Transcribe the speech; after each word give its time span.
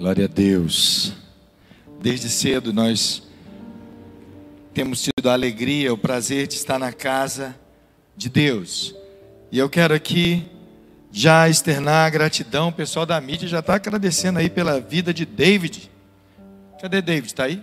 Glória 0.00 0.24
a 0.24 0.28
Deus. 0.28 1.12
Desde 2.00 2.30
cedo 2.30 2.72
nós 2.72 3.22
temos 4.72 5.02
tido 5.02 5.28
a 5.28 5.34
alegria, 5.34 5.92
o 5.92 5.98
prazer 5.98 6.46
de 6.46 6.54
estar 6.54 6.78
na 6.78 6.90
casa 6.90 7.54
de 8.16 8.30
Deus. 8.30 8.94
E 9.52 9.58
eu 9.58 9.68
quero 9.68 9.92
aqui 9.92 10.48
já 11.12 11.50
externar 11.50 12.06
a 12.06 12.08
gratidão. 12.08 12.68
O 12.68 12.72
pessoal 12.72 13.04
da 13.04 13.20
mídia 13.20 13.46
já 13.46 13.58
está 13.58 13.74
agradecendo 13.74 14.38
aí 14.38 14.48
pela 14.48 14.80
vida 14.80 15.12
de 15.12 15.26
David. 15.26 15.90
Cadê 16.80 17.02
David? 17.02 17.26
Está 17.26 17.44
aí? 17.44 17.62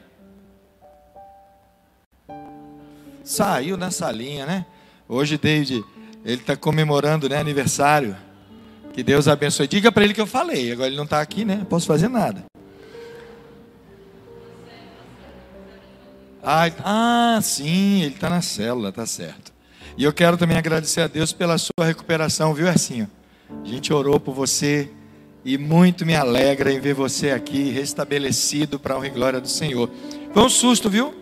Saiu 3.24 3.78
na 3.78 3.90
salinha, 3.90 4.46
né? 4.46 4.64
Hoje, 5.10 5.40
David, 5.40 5.84
ele 6.24 6.42
está 6.42 6.56
comemorando 6.56 7.28
né, 7.28 7.38
aniversário. 7.38 8.16
Que 8.98 9.04
Deus 9.04 9.27
abençoe. 9.27 9.68
Diga 9.68 9.91
para 9.91 10.04
ele 10.04 10.11
que 10.11 10.20
eu 10.20 10.25
falei. 10.25 10.71
Agora 10.71 10.88
ele 10.88 10.97
não 10.97 11.04
está 11.04 11.21
aqui, 11.21 11.46
né? 11.46 11.57
Não 11.57 11.66
posso 11.66 11.86
fazer 11.86 12.07
nada. 12.07 12.43
Ah, 16.42 16.71
ah 16.83 17.39
sim, 17.39 18.02
ele 18.02 18.15
está 18.15 18.28
na 18.28 18.41
célula, 18.41 18.91
tá 18.91 19.05
certo. 19.05 19.54
E 19.96 20.04
eu 20.04 20.11
quero 20.11 20.36
também 20.36 20.57
agradecer 20.57 21.02
a 21.02 21.07
Deus 21.07 21.32
pela 21.32 21.60
sua 21.60 21.86
recuperação, 21.86 22.55
viu, 22.55 22.65
Ercinho? 22.65 23.07
A 23.64 23.68
gente 23.68 23.93
orou 23.93 24.19
por 24.19 24.33
você 24.33 24.89
e 25.46 25.60
muito 25.60 26.04
me 26.04 26.16
alegra 26.16 26.74
em 26.74 26.79
ver 26.79 26.96
você 26.96 27.29
aqui 27.29 27.69
restabelecido 27.69 28.79
para 28.79 28.96
a 28.96 28.97
honra 28.97 29.07
e 29.10 29.11
glória 29.11 29.39
do 29.39 29.47
Senhor. 29.47 29.91
Foi 30.33 30.41
um 30.41 30.50
susto, 30.50 30.89
viu? 30.89 31.14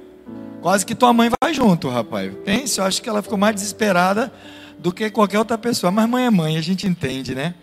Quase 0.61 0.85
que 0.85 0.95
tua 0.95 1.11
mãe 1.11 1.29
vai 1.41 1.53
junto, 1.53 1.89
rapaz. 1.89 2.31
Pense, 2.45 2.79
eu 2.79 2.85
acho 2.85 3.01
que 3.01 3.09
ela 3.09 3.21
ficou 3.21 3.37
mais 3.37 3.53
desesperada 3.53 4.31
do 4.79 4.93
que 4.93 5.09
qualquer 5.09 5.39
outra 5.39 5.57
pessoa. 5.57 5.91
Mas 5.91 6.07
mãe 6.07 6.25
é 6.25 6.29
mãe, 6.29 6.55
a 6.55 6.61
gente 6.61 6.87
entende, 6.87 7.35
né? 7.35 7.53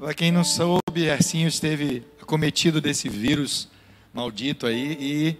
Para 0.00 0.14
quem 0.14 0.32
não 0.32 0.42
soube, 0.42 1.04
Ercinho 1.04 1.46
esteve 1.46 2.02
acometido 2.22 2.80
desse 2.80 3.06
vírus 3.06 3.68
maldito 4.14 4.66
aí 4.66 4.96
e 4.98 5.36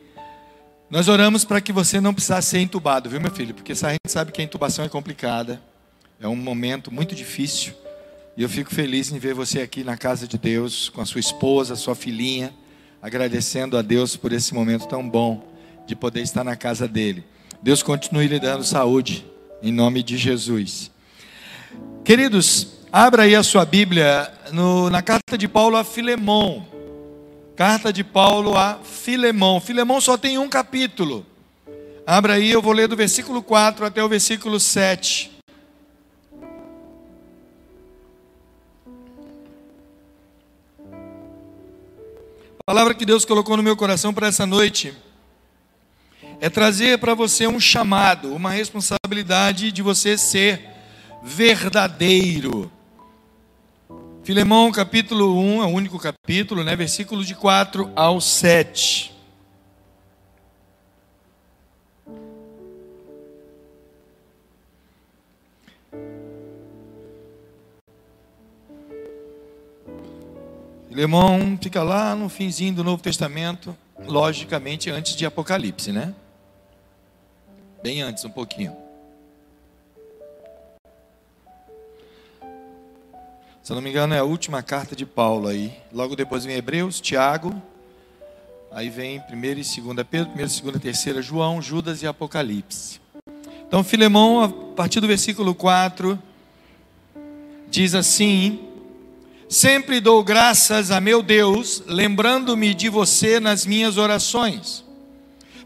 nós 0.91 1.09
oramos 1.09 1.47
para 1.47 1.63
que 1.63 1.73
você 1.73 1.99
não 1.99 2.13
precisasse 2.13 2.51
ser 2.51 2.59
entubado, 2.59 3.09
viu, 3.09 3.19
meu 3.19 3.31
filho? 3.31 3.55
Porque 3.55 3.73
a 3.73 3.75
gente 3.75 4.01
sabe 4.07 4.33
que 4.33 4.43
a 4.43 4.45
intubação 4.45 4.85
é 4.85 4.89
complicada, 4.91 5.63
é 6.21 6.29
um 6.29 6.37
momento 6.37 6.93
muito 6.93 7.15
difícil. 7.15 7.73
E 8.37 8.43
eu 8.43 8.51
fico 8.51 8.75
feliz 8.75 9.11
em 9.11 9.19
ver 9.19 9.33
você 9.33 9.63
aqui 9.63 9.83
na 9.83 9.97
casa 9.97 10.29
de 10.29 10.37
Deus, 10.37 10.91
com 10.91 11.01
a 11.01 11.07
sua 11.07 11.21
esposa, 11.21 11.75
sua 11.75 11.95
filhinha, 11.95 12.53
agradecendo 13.01 13.79
a 13.79 13.83
Deus 13.83 14.15
por 14.15 14.31
esse 14.31 14.53
momento 14.53 14.87
tão 14.87 15.09
bom 15.09 15.43
de 15.87 15.97
poder 15.97 16.21
estar 16.21 16.45
na 16.45 16.55
casa 16.55 16.87
dele. 16.87 17.25
Deus 17.63 17.83
continue 17.83 18.29
lhe 18.29 18.39
dando 18.39 18.63
saúde, 18.63 19.25
em 19.63 19.73
nome 19.73 20.03
de 20.03 20.19
Jesus. 20.19 20.91
Queridos, 22.05 22.80
abra 22.93 23.23
aí 23.23 23.35
a 23.35 23.43
sua 23.43 23.65
Bíblia 23.65 24.33
no, 24.53 24.91
na 24.91 25.01
carta 25.01 25.39
de 25.39 25.47
Paulo 25.47 25.77
a 25.77 25.85
Filemão. 25.85 26.67
Carta 27.57 27.93
de 27.93 28.03
Paulo 28.03 28.57
a 28.57 28.79
Filemão. 28.83 29.61
Filemão 29.61 30.01
só 30.01 30.17
tem 30.17 30.39
um 30.39 30.49
capítulo. 30.49 31.25
Abra 32.07 32.35
aí, 32.35 32.51
eu 32.51 32.61
vou 32.61 32.73
ler 32.73 32.89
do 32.89 32.97
versículo 32.97 33.43
4 33.43 33.87
até 33.87 34.03
o 34.03 34.09
versículo 34.09 34.59
7. 34.59 35.31
A 42.59 42.65
palavra 42.67 42.95
que 42.95 43.05
Deus 43.05 43.25
colocou 43.25 43.57
no 43.57 43.63
meu 43.63 43.77
coração 43.77 44.13
para 44.13 44.29
essa 44.29 44.47
noite 44.47 44.95
é 46.41 46.49
trazer 46.49 46.99
para 46.99 47.15
você 47.15 47.47
um 47.47 47.61
chamado, 47.61 48.35
uma 48.35 48.51
responsabilidade 48.51 49.71
de 49.71 49.83
você 49.83 50.17
ser 50.17 50.69
verdadeiro. 51.23 52.71
Filemão 54.23 54.71
capítulo 54.71 55.41
1, 55.41 55.63
é 55.63 55.67
o 55.67 55.71
único 55.71 55.99
capítulo, 55.99 56.63
né? 56.63 56.77
Versículos 56.77 57.27
de 57.27 57.35
4 57.35 57.91
ao 57.97 58.21
7. 58.21 59.11
Filemão 70.89 71.59
fica 71.61 71.83
lá 71.83 72.15
no 72.15 72.29
finzinho 72.29 72.75
do 72.75 72.85
Novo 72.85 73.03
Testamento, 73.03 73.75
logicamente 74.07 74.91
antes 74.91 75.17
de 75.17 75.25
Apocalipse, 75.25 75.93
né? 75.93 76.15
Bem 77.83 78.03
antes, 78.03 78.23
um 78.27 78.31
pouquinho. 78.31 78.90
Se 83.71 83.75
não 83.75 83.81
me 83.81 83.91
engano, 83.91 84.13
é 84.13 84.19
a 84.19 84.25
última 84.25 84.65
carta 84.65 84.97
de 84.97 85.07
Paulo 85.07 85.47
aí. 85.47 85.73
Logo 85.93 86.17
depois 86.17 86.45
vem 86.45 86.57
Hebreus, 86.57 87.01
Tiago. 87.01 87.55
Aí 88.73 88.91
vem 88.91 89.23
1 89.31 89.45
e 89.45 89.55
2 89.55 90.07
Pedro, 90.11 90.33
1 90.35 90.69
e 90.69 90.73
2 90.73 91.01
3 91.01 91.25
João, 91.25 91.63
Judas 91.63 92.03
e 92.03 92.07
Apocalipse. 92.09 93.01
Então, 93.69 93.85
Filemão, 93.85 94.43
a 94.43 94.49
partir 94.49 94.99
do 94.99 95.07
versículo 95.07 95.55
4, 95.55 96.21
diz 97.71 97.95
assim: 97.95 98.59
Sempre 99.49 100.01
dou 100.01 100.25
graças 100.25 100.91
a 100.91 101.01
meu 101.01 101.23
Deus, 101.23 101.81
lembrando-me 101.87 102.75
de 102.75 102.89
você 102.89 103.39
nas 103.39 103.65
minhas 103.65 103.97
orações, 103.97 104.85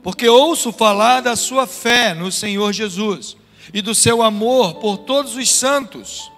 porque 0.03 0.29
ouço 0.29 0.73
falar 0.73 1.23
da 1.23 1.37
sua 1.37 1.67
fé 1.67 2.13
no 2.13 2.31
Senhor 2.31 2.71
Jesus 2.71 3.35
e 3.73 3.81
do 3.81 3.95
seu 3.95 4.21
amor 4.21 4.75
por 4.75 4.99
todos 4.99 5.37
os 5.37 5.51
santos 5.51 6.34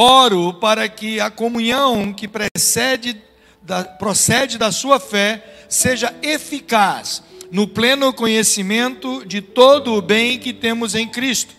Oro 0.00 0.54
para 0.54 0.88
que 0.88 1.18
a 1.18 1.28
comunhão 1.28 2.12
que 2.12 2.28
precede 2.28 3.20
da, 3.60 3.82
procede 3.82 4.56
da 4.56 4.70
sua 4.70 5.00
fé 5.00 5.64
seja 5.68 6.14
eficaz 6.22 7.20
no 7.50 7.66
pleno 7.66 8.12
conhecimento 8.12 9.26
de 9.26 9.40
todo 9.42 9.94
o 9.94 10.00
bem 10.00 10.38
que 10.38 10.52
temos 10.52 10.94
em 10.94 11.08
Cristo. 11.08 11.52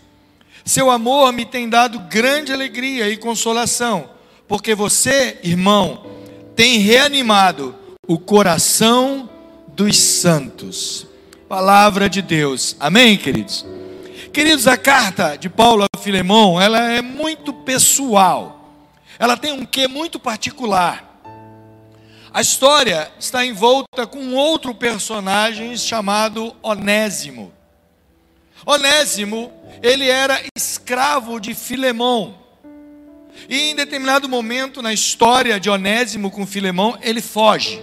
Seu 0.63 0.89
amor 0.89 1.33
me 1.33 1.43
tem 1.43 1.67
dado 1.67 1.99
grande 2.09 2.53
alegria 2.53 3.09
e 3.09 3.17
consolação, 3.17 4.09
porque 4.47 4.73
você, 4.73 5.37
irmão, 5.43 6.05
tem 6.55 6.77
reanimado 6.77 7.75
o 8.07 8.17
coração 8.17 9.29
dos 9.67 9.97
santos. 9.97 11.05
Palavra 11.49 12.09
de 12.09 12.21
Deus. 12.21 12.77
Amém, 12.79 13.17
queridos? 13.17 13.65
Queridos, 14.31 14.67
a 14.67 14.77
carta 14.77 15.35
de 15.35 15.49
Paulo 15.49 15.85
a 15.91 15.97
Filemão, 15.97 16.61
ela 16.61 16.91
é 16.91 17.01
muito 17.01 17.51
pessoal. 17.51 18.75
Ela 19.17 19.35
tem 19.35 19.51
um 19.51 19.65
quê 19.65 19.87
muito 19.87 20.19
particular. 20.19 21.19
A 22.31 22.41
história 22.41 23.11
está 23.19 23.43
envolta 23.43 24.05
com 24.05 24.35
outro 24.35 24.75
personagem 24.75 25.75
chamado 25.75 26.55
Onésimo. 26.61 27.51
Onésimo, 28.63 29.51
ele 29.81 30.07
era 30.07 30.39
escravo 30.55 31.39
de 31.39 31.55
Filemão. 31.55 32.37
E 33.49 33.71
em 33.71 33.75
determinado 33.75 34.29
momento 34.29 34.79
na 34.79 34.93
história 34.93 35.59
de 35.59 35.71
Onésimo 35.71 36.29
com 36.29 36.45
Filemão, 36.45 36.99
ele 37.01 37.21
foge. 37.21 37.81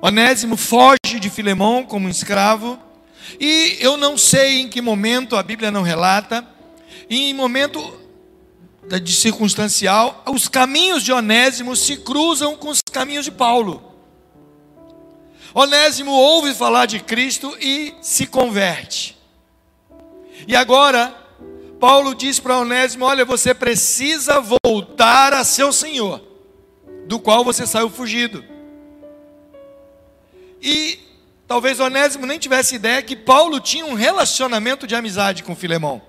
Onésimo 0.00 0.56
foge 0.56 1.18
de 1.18 1.28
Filemão 1.28 1.84
como 1.84 2.08
escravo 2.08 2.78
e 3.38 3.76
eu 3.80 3.96
não 3.96 4.16
sei 4.16 4.60
em 4.60 4.68
que 4.68 4.80
momento, 4.80 5.36
a 5.36 5.42
Bíblia 5.42 5.70
não 5.70 5.82
relata, 5.82 6.46
em 7.08 7.34
momento 7.34 7.98
de 9.02 9.12
circunstancial, 9.12 10.24
os 10.26 10.48
caminhos 10.48 11.02
de 11.02 11.12
Onésimo 11.12 11.76
se 11.76 11.98
cruzam 11.98 12.56
com 12.56 12.68
os 12.68 12.80
caminhos 12.80 13.24
de 13.24 13.30
Paulo. 13.30 13.82
Onésimo 15.54 16.12
ouve 16.12 16.54
falar 16.54 16.86
de 16.86 17.00
Cristo 17.00 17.56
e 17.60 17.94
se 18.00 18.26
converte. 18.26 19.16
E 20.46 20.56
agora, 20.56 21.14
Paulo 21.78 22.14
diz 22.14 22.38
para 22.38 22.58
Onésimo: 22.58 23.04
Olha, 23.04 23.24
você 23.24 23.52
precisa 23.52 24.40
voltar 24.64 25.32
a 25.32 25.44
seu 25.44 25.72
Senhor, 25.72 26.22
do 27.06 27.18
qual 27.18 27.44
você 27.44 27.66
saiu 27.66 27.90
fugido. 27.90 28.44
E 30.62 30.98
Talvez 31.50 31.80
Onésimo 31.80 32.26
nem 32.26 32.38
tivesse 32.38 32.76
ideia 32.76 33.02
que 33.02 33.16
Paulo 33.16 33.58
tinha 33.58 33.84
um 33.84 33.94
relacionamento 33.94 34.86
de 34.86 34.94
amizade 34.94 35.42
com 35.42 35.56
Filemão. 35.56 36.00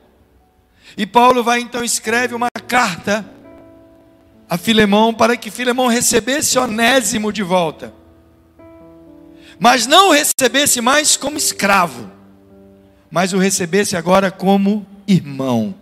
E 0.95 1.03
Paulo 1.03 1.43
vai 1.43 1.59
então 1.59 1.83
escreve 1.83 2.35
uma 2.35 2.47
carta 2.67 3.25
a 4.47 4.55
Filemão 4.55 5.11
para 5.11 5.35
que 5.35 5.49
Filemão 5.49 5.88
recebesse 5.88 6.59
Onésimo 6.59 7.33
de 7.33 7.41
volta. 7.41 7.91
Mas 9.57 9.88
não 9.88 10.09
o 10.09 10.11
recebesse 10.11 10.79
mais 10.79 11.17
como 11.17 11.39
escravo, 11.39 12.11
mas 13.09 13.33
o 13.33 13.39
recebesse 13.39 13.97
agora 13.97 14.29
como 14.29 14.85
irmão. 15.07 15.73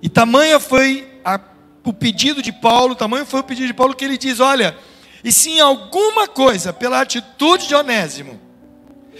E 0.00 0.08
tamanha 0.08 0.58
foi 0.58 1.06
a, 1.22 1.38
o 1.84 1.92
pedido 1.92 2.40
de 2.40 2.52
Paulo, 2.52 2.94
tamanho 2.94 3.26
foi 3.26 3.40
o 3.40 3.44
pedido 3.44 3.66
de 3.66 3.74
Paulo 3.74 3.94
que 3.94 4.06
ele 4.06 4.16
diz: 4.16 4.40
Olha, 4.40 4.78
e 5.22 5.32
se 5.32 5.50
em 5.50 5.60
alguma 5.60 6.28
coisa, 6.28 6.72
pela 6.72 7.00
atitude 7.00 7.66
de 7.66 7.74
Onésimo, 7.74 8.40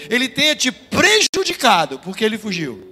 ele 0.09 0.29
tenha 0.29 0.55
te 0.55 0.71
prejudicado 0.71 1.99
porque 1.99 2.25
ele 2.25 2.39
fugiu, 2.39 2.87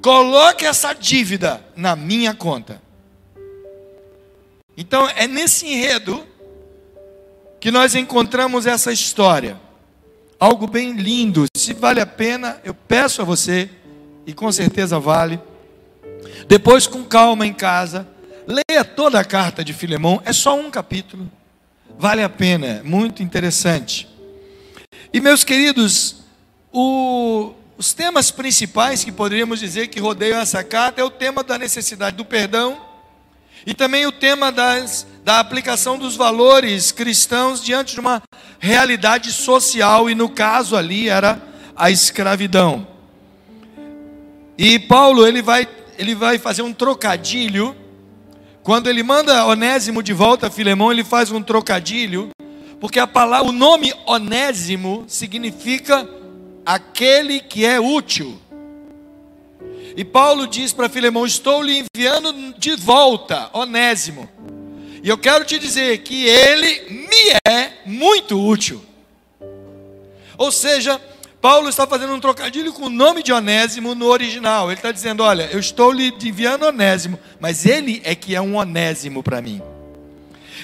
coloque 0.00 0.64
essa 0.64 0.92
dívida 0.92 1.64
na 1.76 1.96
minha 1.96 2.34
conta. 2.34 2.80
Então 4.76 5.08
é 5.16 5.26
nesse 5.26 5.66
enredo 5.66 6.24
que 7.60 7.70
nós 7.70 7.94
encontramos 7.94 8.66
essa 8.66 8.92
história. 8.92 9.60
Algo 10.38 10.68
bem 10.68 10.92
lindo. 10.92 11.46
Se 11.56 11.74
vale 11.74 12.00
a 12.00 12.06
pena, 12.06 12.60
eu 12.62 12.72
peço 12.72 13.20
a 13.20 13.24
você, 13.24 13.68
e 14.24 14.32
com 14.32 14.52
certeza 14.52 15.00
vale. 15.00 15.40
Depois, 16.46 16.86
com 16.86 17.02
calma 17.02 17.46
em 17.46 17.52
casa, 17.52 18.06
leia 18.46 18.84
toda 18.84 19.18
a 19.18 19.24
carta 19.24 19.64
de 19.64 19.72
Filemão, 19.72 20.22
é 20.24 20.32
só 20.32 20.54
um 20.54 20.70
capítulo. 20.70 21.28
Vale 21.98 22.22
a 22.22 22.28
pena, 22.28 22.80
muito 22.84 23.24
interessante. 23.24 24.08
E 25.12 25.20
meus 25.20 25.42
queridos, 25.42 26.22
o, 26.72 27.52
os 27.76 27.92
temas 27.92 28.30
principais 28.30 29.02
que 29.02 29.10
poderíamos 29.10 29.58
dizer 29.58 29.88
que 29.88 29.98
rodeiam 29.98 30.38
essa 30.38 30.62
carta 30.62 31.00
é 31.00 31.04
o 31.04 31.10
tema 31.10 31.42
da 31.42 31.58
necessidade 31.58 32.16
do 32.16 32.24
perdão 32.24 32.80
e 33.66 33.74
também 33.74 34.06
o 34.06 34.12
tema 34.12 34.52
das, 34.52 35.08
da 35.24 35.40
aplicação 35.40 35.98
dos 35.98 36.14
valores 36.14 36.92
cristãos 36.92 37.64
diante 37.64 37.94
de 37.94 38.00
uma 38.00 38.22
realidade 38.60 39.32
social, 39.32 40.08
e 40.08 40.14
no 40.14 40.28
caso 40.28 40.76
ali 40.76 41.08
era 41.08 41.42
a 41.74 41.90
escravidão. 41.90 42.86
E 44.56 44.78
Paulo 44.78 45.26
ele 45.26 45.42
vai, 45.42 45.66
ele 45.98 46.14
vai 46.14 46.38
fazer 46.38 46.62
um 46.62 46.72
trocadilho. 46.72 47.74
Quando 48.68 48.90
ele 48.90 49.02
manda 49.02 49.46
Onésimo 49.46 50.02
de 50.02 50.12
volta 50.12 50.48
a 50.48 50.50
Filemão, 50.50 50.92
ele 50.92 51.02
faz 51.02 51.30
um 51.30 51.42
trocadilho, 51.42 52.28
porque 52.78 52.98
a 52.98 53.06
palavra, 53.06 53.48
o 53.48 53.50
nome 53.50 53.94
Onésimo 54.04 55.06
significa 55.08 56.06
aquele 56.66 57.40
que 57.40 57.64
é 57.64 57.80
útil. 57.80 58.38
E 59.96 60.04
Paulo 60.04 60.46
diz 60.46 60.70
para 60.74 60.86
Filemão: 60.86 61.24
Estou 61.24 61.62
lhe 61.62 61.82
enviando 61.96 62.30
de 62.58 62.76
volta, 62.76 63.48
Onésimo. 63.54 64.28
E 65.02 65.08
eu 65.08 65.16
quero 65.16 65.46
te 65.46 65.58
dizer 65.58 66.02
que 66.02 66.26
ele 66.26 67.08
me 67.08 67.50
é 67.50 67.72
muito 67.86 68.38
útil. 68.38 68.84
Ou 70.36 70.52
seja, 70.52 71.00
Paulo 71.40 71.68
está 71.68 71.86
fazendo 71.86 72.12
um 72.12 72.20
trocadilho 72.20 72.72
com 72.72 72.86
o 72.86 72.90
nome 72.90 73.22
de 73.22 73.32
Onésimo 73.32 73.94
no 73.94 74.06
original. 74.06 74.66
Ele 74.66 74.78
está 74.78 74.90
dizendo: 74.90 75.22
Olha, 75.22 75.48
eu 75.52 75.60
estou 75.60 75.92
lhe 75.92 76.12
enviando 76.22 76.64
Onésimo, 76.64 77.18
mas 77.38 77.64
ele 77.64 78.00
é 78.04 78.14
que 78.14 78.34
é 78.34 78.40
um 78.40 78.56
Onésimo 78.56 79.22
para 79.22 79.40
mim. 79.40 79.62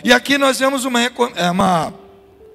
E 0.03 0.13
aqui 0.13 0.37
nós 0.37 0.59
vemos 0.59 0.85
uma, 0.85 1.01
é, 1.03 1.51
uma 1.51 1.95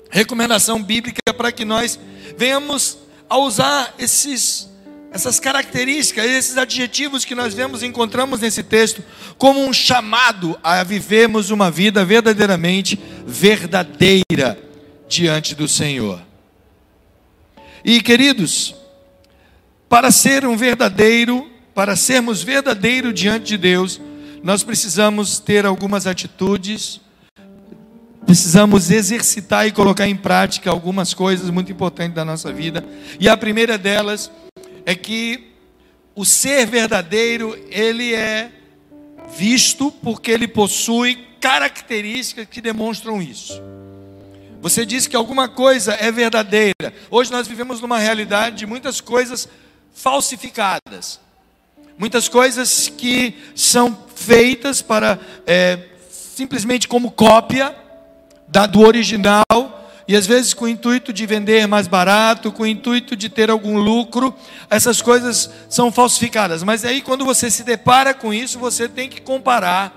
recomendação 0.10 0.84
bíblica 0.84 1.34
para 1.36 1.52
que 1.52 1.64
nós 1.64 1.98
venhamos 2.38 2.98
a 3.30 3.38
usar 3.38 3.94
esses 3.98 4.68
essas 5.12 5.40
características, 5.40 6.24
esses 6.26 6.56
adjetivos 6.56 7.26
que 7.26 7.34
nós 7.34 7.56
vemos, 7.56 7.82
encontramos 7.82 8.42
nesse 8.42 8.62
texto, 8.62 9.04
como 9.40 9.60
um 9.60 9.74
chamado 9.74 10.56
a 10.64 10.84
vivermos 10.84 11.50
uma 11.50 11.72
vida 11.72 12.06
verdadeiramente 12.06 13.00
verdadeira 13.26 14.56
diante 15.08 15.56
do 15.56 15.68
Senhor. 15.68 16.29
E 17.84 18.02
queridos, 18.02 18.76
para 19.88 20.12
ser 20.12 20.46
um 20.46 20.58
verdadeiro, 20.58 21.50
para 21.74 21.96
sermos 21.96 22.44
verdadeiro 22.44 23.14
diante 23.14 23.48
de 23.48 23.58
Deus, 23.58 24.00
nós 24.44 24.64
precisamos 24.64 25.40
ter 25.40 25.66
algumas 25.66 26.06
atitudes, 26.06 27.02
precisamos 28.26 28.92
exercitar 28.92 29.68
e 29.68 29.72
colocar 29.72 30.08
em 30.08 30.16
prática 30.16 30.70
algumas 30.70 31.14
coisas 31.14 31.50
muito 31.50 31.72
importantes 31.72 32.16
da 32.16 32.26
nossa 32.26 32.52
vida. 32.52 32.86
E 33.20 33.28
a 33.28 33.36
primeira 33.36 33.78
delas 33.78 34.32
é 34.86 34.94
que 34.94 35.50
o 36.16 36.26
ser 36.26 36.66
verdadeiro, 36.66 37.58
ele 37.70 38.14
é 38.14 38.52
visto 39.38 39.92
porque 39.92 40.32
ele 40.32 40.48
possui 40.48 41.18
características 41.40 42.48
que 42.50 42.62
demonstram 42.62 43.22
isso. 43.22 43.62
Você 44.62 44.86
diz 44.86 45.08
que 45.08 45.16
alguma 45.16 45.48
coisa 45.48 45.94
é 45.94 46.12
verdadeira. 46.12 46.94
Hoje 47.10 47.32
nós 47.32 47.48
vivemos 47.48 47.80
numa 47.80 47.98
realidade 47.98 48.58
de 48.58 48.66
muitas 48.66 49.00
coisas 49.00 49.48
falsificadas. 49.94 51.20
Muitas 51.98 52.28
coisas 52.28 52.90
que 52.90 53.38
são 53.56 53.98
feitas 54.16 54.82
para 54.82 55.18
é, 55.48 55.80
simplesmente 56.10 56.90
como 56.90 57.12
cópia 57.12 57.74
da, 58.50 58.66
do 58.66 58.82
original 58.82 59.46
e 60.06 60.16
às 60.16 60.28
vezes 60.28 60.54
com 60.54 60.66
o 60.66 60.70
intuito 60.70 61.14
de 61.14 61.26
vender 61.26 61.66
mais 61.66 61.88
barato, 61.88 62.52
com 62.52 62.64
o 62.64 62.68
intuito 62.68 63.16
de 63.16 63.30
ter 63.30 63.50
algum 63.50 63.78
lucro, 63.78 64.36
essas 64.70 65.02
coisas 65.02 65.50
são 65.70 65.90
falsificadas. 65.90 66.64
Mas 66.64 66.84
aí 66.84 67.02
quando 67.02 67.24
você 67.24 67.50
se 67.50 67.64
depara 67.64 68.14
com 68.14 68.34
isso, 68.34 68.60
você 68.60 68.90
tem 68.90 69.08
que 69.08 69.22
comparar. 69.22 69.96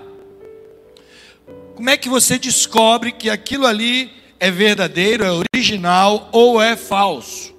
Como 1.75 1.89
é 1.89 1.97
que 1.97 2.07
você 2.07 2.37
descobre 2.37 3.11
que 3.11 3.29
aquilo 3.29 3.65
ali 3.65 4.22
é 4.43 4.51
verdadeiro, 4.51 5.23
é 5.23 5.31
original 5.31 6.27
ou 6.33 6.61
é 6.61 6.75
falso? 6.75 7.55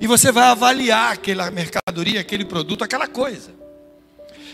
E 0.00 0.06
você 0.06 0.30
vai 0.30 0.44
avaliar 0.44 1.14
aquela 1.14 1.50
mercadoria, 1.50 2.20
aquele 2.20 2.44
produto, 2.44 2.84
aquela 2.84 3.08
coisa. 3.08 3.50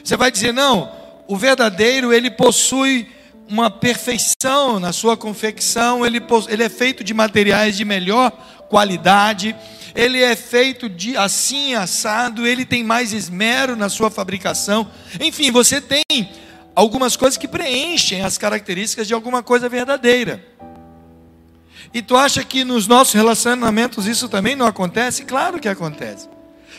Você 0.03 0.17
vai 0.17 0.31
dizer: 0.31 0.55
"Não, 0.55 0.91
o 1.29 1.37
verdadeiro 1.37 2.11
ele 2.11 2.31
possui 2.31 3.07
uma 3.51 3.71
perfeição 3.71 4.81
na 4.81 4.95
sua 4.95 5.15
confecção, 5.15 6.07
ele, 6.07 6.23
ele 6.49 6.63
é 6.65 6.71
feito 6.71 7.05
de 7.05 7.13
materiais 7.13 7.77
de 7.77 7.85
melhor 7.85 8.31
qualidade, 8.71 9.55
ele 9.95 10.23
é 10.23 10.35
feito 10.35 10.89
de 10.89 11.19
assim 11.19 11.75
assado, 11.75 12.47
ele 12.47 12.65
tem 12.65 12.83
mais 12.83 13.13
esmero 13.13 13.77
na 13.77 13.91
sua 13.91 14.11
fabricação. 14.11 14.91
Enfim, 15.21 15.51
você 15.51 15.83
tem 15.83 16.03
algumas 16.75 17.15
coisas 17.15 17.37
que 17.37 17.47
preenchem 17.47 18.23
as 18.23 18.39
características 18.39 19.07
de 19.07 19.13
alguma 19.13 19.43
coisa 19.43 19.69
verdadeira. 19.69 20.57
E 21.97 22.03
tu 22.03 22.15
acha 22.15 22.45
que 22.45 22.63
nos 22.63 22.87
nossos 22.87 23.15
relacionamentos 23.15 24.07
isso 24.07 24.29
também 24.29 24.55
não 24.55 24.67
acontece? 24.67 25.25
Claro 25.25 25.59
que 25.59 25.67
acontece. 25.67 26.29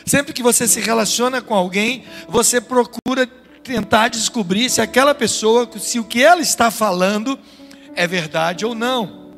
Sempre 0.06 0.32
que 0.32 0.44
você 0.44 0.68
se 0.68 0.80
relaciona 0.80 1.42
com 1.42 1.56
alguém, 1.56 2.04
você 2.28 2.60
procura 2.60 3.26
tentar 3.64 4.06
descobrir 4.10 4.70
se 4.70 4.80
aquela 4.80 5.12
pessoa, 5.16 5.68
se 5.76 5.98
o 5.98 6.04
que 6.04 6.22
ela 6.22 6.40
está 6.40 6.70
falando 6.70 7.36
é 7.96 8.06
verdade 8.06 8.64
ou 8.64 8.76
não. 8.76 9.32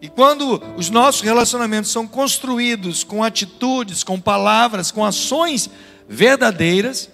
E 0.00 0.08
quando 0.08 0.62
os 0.76 0.88
nossos 0.88 1.22
relacionamentos 1.22 1.90
são 1.90 2.06
construídos 2.06 3.02
com 3.02 3.24
atitudes, 3.24 4.04
com 4.04 4.20
palavras, 4.20 4.92
com 4.92 5.04
ações 5.04 5.68
verdadeiras, 6.08 7.10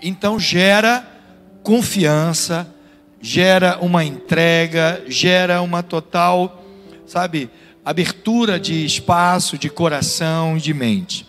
então 0.00 0.40
gera 0.40 1.06
confiança, 1.62 2.66
gera 3.22 3.78
uma 3.80 4.04
entrega, 4.04 5.04
gera 5.06 5.62
uma 5.62 5.80
total, 5.80 6.64
sabe, 7.06 7.48
abertura 7.84 8.58
de 8.58 8.84
espaço, 8.84 9.56
de 9.56 9.70
coração, 9.70 10.58
de 10.58 10.74
mente. 10.74 11.24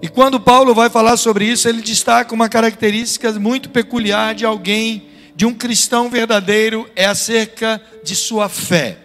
E 0.00 0.08
quando 0.08 0.38
Paulo 0.38 0.72
vai 0.72 0.88
falar 0.88 1.16
sobre 1.16 1.44
isso, 1.44 1.68
ele 1.68 1.82
destaca 1.82 2.32
uma 2.32 2.48
característica 2.48 3.32
muito 3.32 3.68
peculiar 3.68 4.32
de 4.32 4.46
alguém, 4.46 5.08
de 5.34 5.44
um 5.44 5.52
cristão 5.52 6.08
verdadeiro, 6.08 6.88
é 6.94 7.06
acerca 7.06 7.82
de 8.04 8.14
sua 8.14 8.48
fé. 8.48 8.98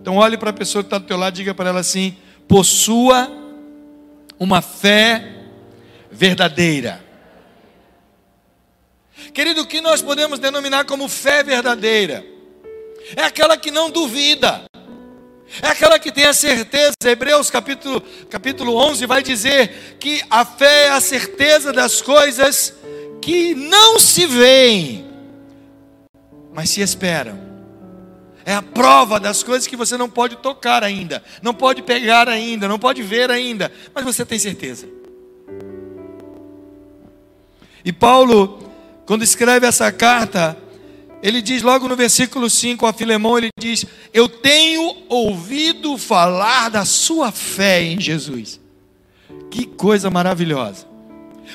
Então 0.00 0.16
olhe 0.16 0.36
para 0.36 0.50
a 0.50 0.52
pessoa 0.54 0.82
que 0.82 0.88
está 0.88 0.98
do 0.98 1.06
teu 1.06 1.16
lado 1.16 1.34
diga 1.34 1.54
para 1.54 1.70
ela 1.70 1.80
assim: 1.80 2.16
possua 2.46 3.30
uma 4.38 4.60
fé 4.60 5.24
verdadeira. 6.10 7.09
Querido, 9.32 9.62
o 9.62 9.66
que 9.66 9.80
nós 9.80 10.02
podemos 10.02 10.38
denominar 10.38 10.84
como 10.84 11.08
fé 11.08 11.42
verdadeira? 11.42 12.24
É 13.16 13.22
aquela 13.22 13.56
que 13.56 13.70
não 13.70 13.90
duvida. 13.90 14.64
É 15.62 15.68
aquela 15.68 15.98
que 15.98 16.12
tem 16.12 16.26
a 16.26 16.32
certeza, 16.32 16.92
Hebreus 17.04 17.50
capítulo, 17.50 18.00
capítulo 18.28 18.76
11 18.76 19.04
vai 19.04 19.20
dizer 19.20 19.96
que 19.98 20.22
a 20.30 20.44
fé 20.44 20.86
é 20.86 20.90
a 20.90 21.00
certeza 21.00 21.72
das 21.72 22.00
coisas 22.00 22.72
que 23.20 23.52
não 23.54 23.98
se 23.98 24.26
veem, 24.26 25.10
mas 26.52 26.70
se 26.70 26.80
esperam. 26.80 27.50
É 28.44 28.54
a 28.54 28.62
prova 28.62 29.18
das 29.18 29.42
coisas 29.42 29.66
que 29.66 29.76
você 29.76 29.96
não 29.96 30.08
pode 30.08 30.36
tocar 30.36 30.84
ainda, 30.84 31.22
não 31.42 31.52
pode 31.52 31.82
pegar 31.82 32.28
ainda, 32.28 32.68
não 32.68 32.78
pode 32.78 33.02
ver 33.02 33.28
ainda, 33.30 33.72
mas 33.92 34.04
você 34.04 34.24
tem 34.24 34.38
certeza. 34.38 34.88
E 37.84 37.92
Paulo, 37.92 38.69
quando 39.10 39.24
escreve 39.24 39.66
essa 39.66 39.90
carta, 39.90 40.56
ele 41.20 41.42
diz 41.42 41.62
logo 41.62 41.88
no 41.88 41.96
versículo 41.96 42.48
5 42.48 42.86
a 42.86 42.92
Filemão, 42.92 43.36
ele 43.36 43.48
diz: 43.58 43.84
Eu 44.14 44.28
tenho 44.28 44.98
ouvido 45.08 45.98
falar 45.98 46.68
da 46.68 46.84
sua 46.84 47.32
fé 47.32 47.82
em 47.82 48.00
Jesus. 48.00 48.60
Que 49.50 49.66
coisa 49.66 50.08
maravilhosa. 50.10 50.86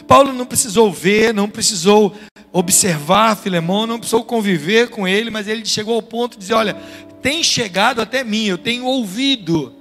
Paulo 0.06 0.34
não 0.34 0.46
precisou 0.46 0.92
ver, 0.92 1.34
não 1.34 1.50
precisou 1.50 2.14
observar 2.52 3.38
Filemão, 3.38 3.88
não 3.88 4.00
precisou 4.00 4.26
conviver 4.26 4.90
com 4.90 5.08
ele, 5.08 5.30
mas 5.30 5.48
ele 5.48 5.66
chegou 5.66 5.96
ao 5.96 6.02
ponto 6.02 6.34
de 6.34 6.40
dizer: 6.40 6.56
Olha, 6.56 6.74
tem 7.22 7.42
chegado 7.42 8.02
até 8.02 8.22
mim, 8.22 8.48
eu 8.48 8.58
tenho 8.58 8.84
ouvido 8.84 9.74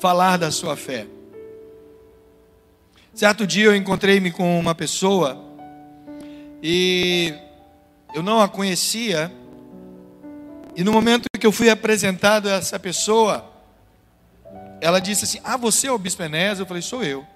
falar 0.00 0.38
da 0.38 0.50
sua 0.50 0.74
fé. 0.74 1.06
Certo 3.14 3.46
dia 3.46 3.66
eu 3.66 3.76
encontrei-me 3.76 4.32
com 4.32 4.58
uma 4.58 4.74
pessoa 4.74 5.49
e 6.62 7.34
eu 8.14 8.22
não 8.22 8.40
a 8.40 8.48
conhecia, 8.48 9.32
E 10.76 10.84
no 10.84 10.92
momento 10.92 11.24
que 11.38 11.46
eu 11.46 11.52
fui 11.52 11.68
apresentado 11.68 12.48
a 12.48 12.52
essa 12.52 12.78
pessoa, 12.78 13.44
ela 14.80 15.00
disse 15.00 15.24
assim: 15.24 15.40
Ah, 15.42 15.56
você 15.56 15.88
é 15.88 15.92
o 15.92 15.98
Bispo 15.98 16.22
Enéas? 16.22 16.58
Eu 16.58 16.66
falei: 16.66 16.82
Sou 16.82 17.02
eu. 17.02 17.26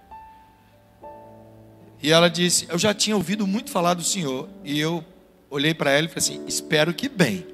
E 2.03 2.13
ela 2.13 2.29
disse: 2.29 2.67
Eu 2.69 2.79
já 2.79 2.95
tinha 2.95 3.17
ouvido 3.17 3.47
muito 3.47 3.71
falar 3.71 3.95
do 3.95 4.05
senhor. 4.05 4.49
E 4.63 4.79
eu 4.79 5.05
olhei 5.51 5.75
para 5.75 5.91
ela 5.91 6.07
e 6.07 6.09
falei 6.09 6.19
assim: 6.19 6.45
Espero 6.47 6.95
que 6.95 7.09
bem. 7.09 7.47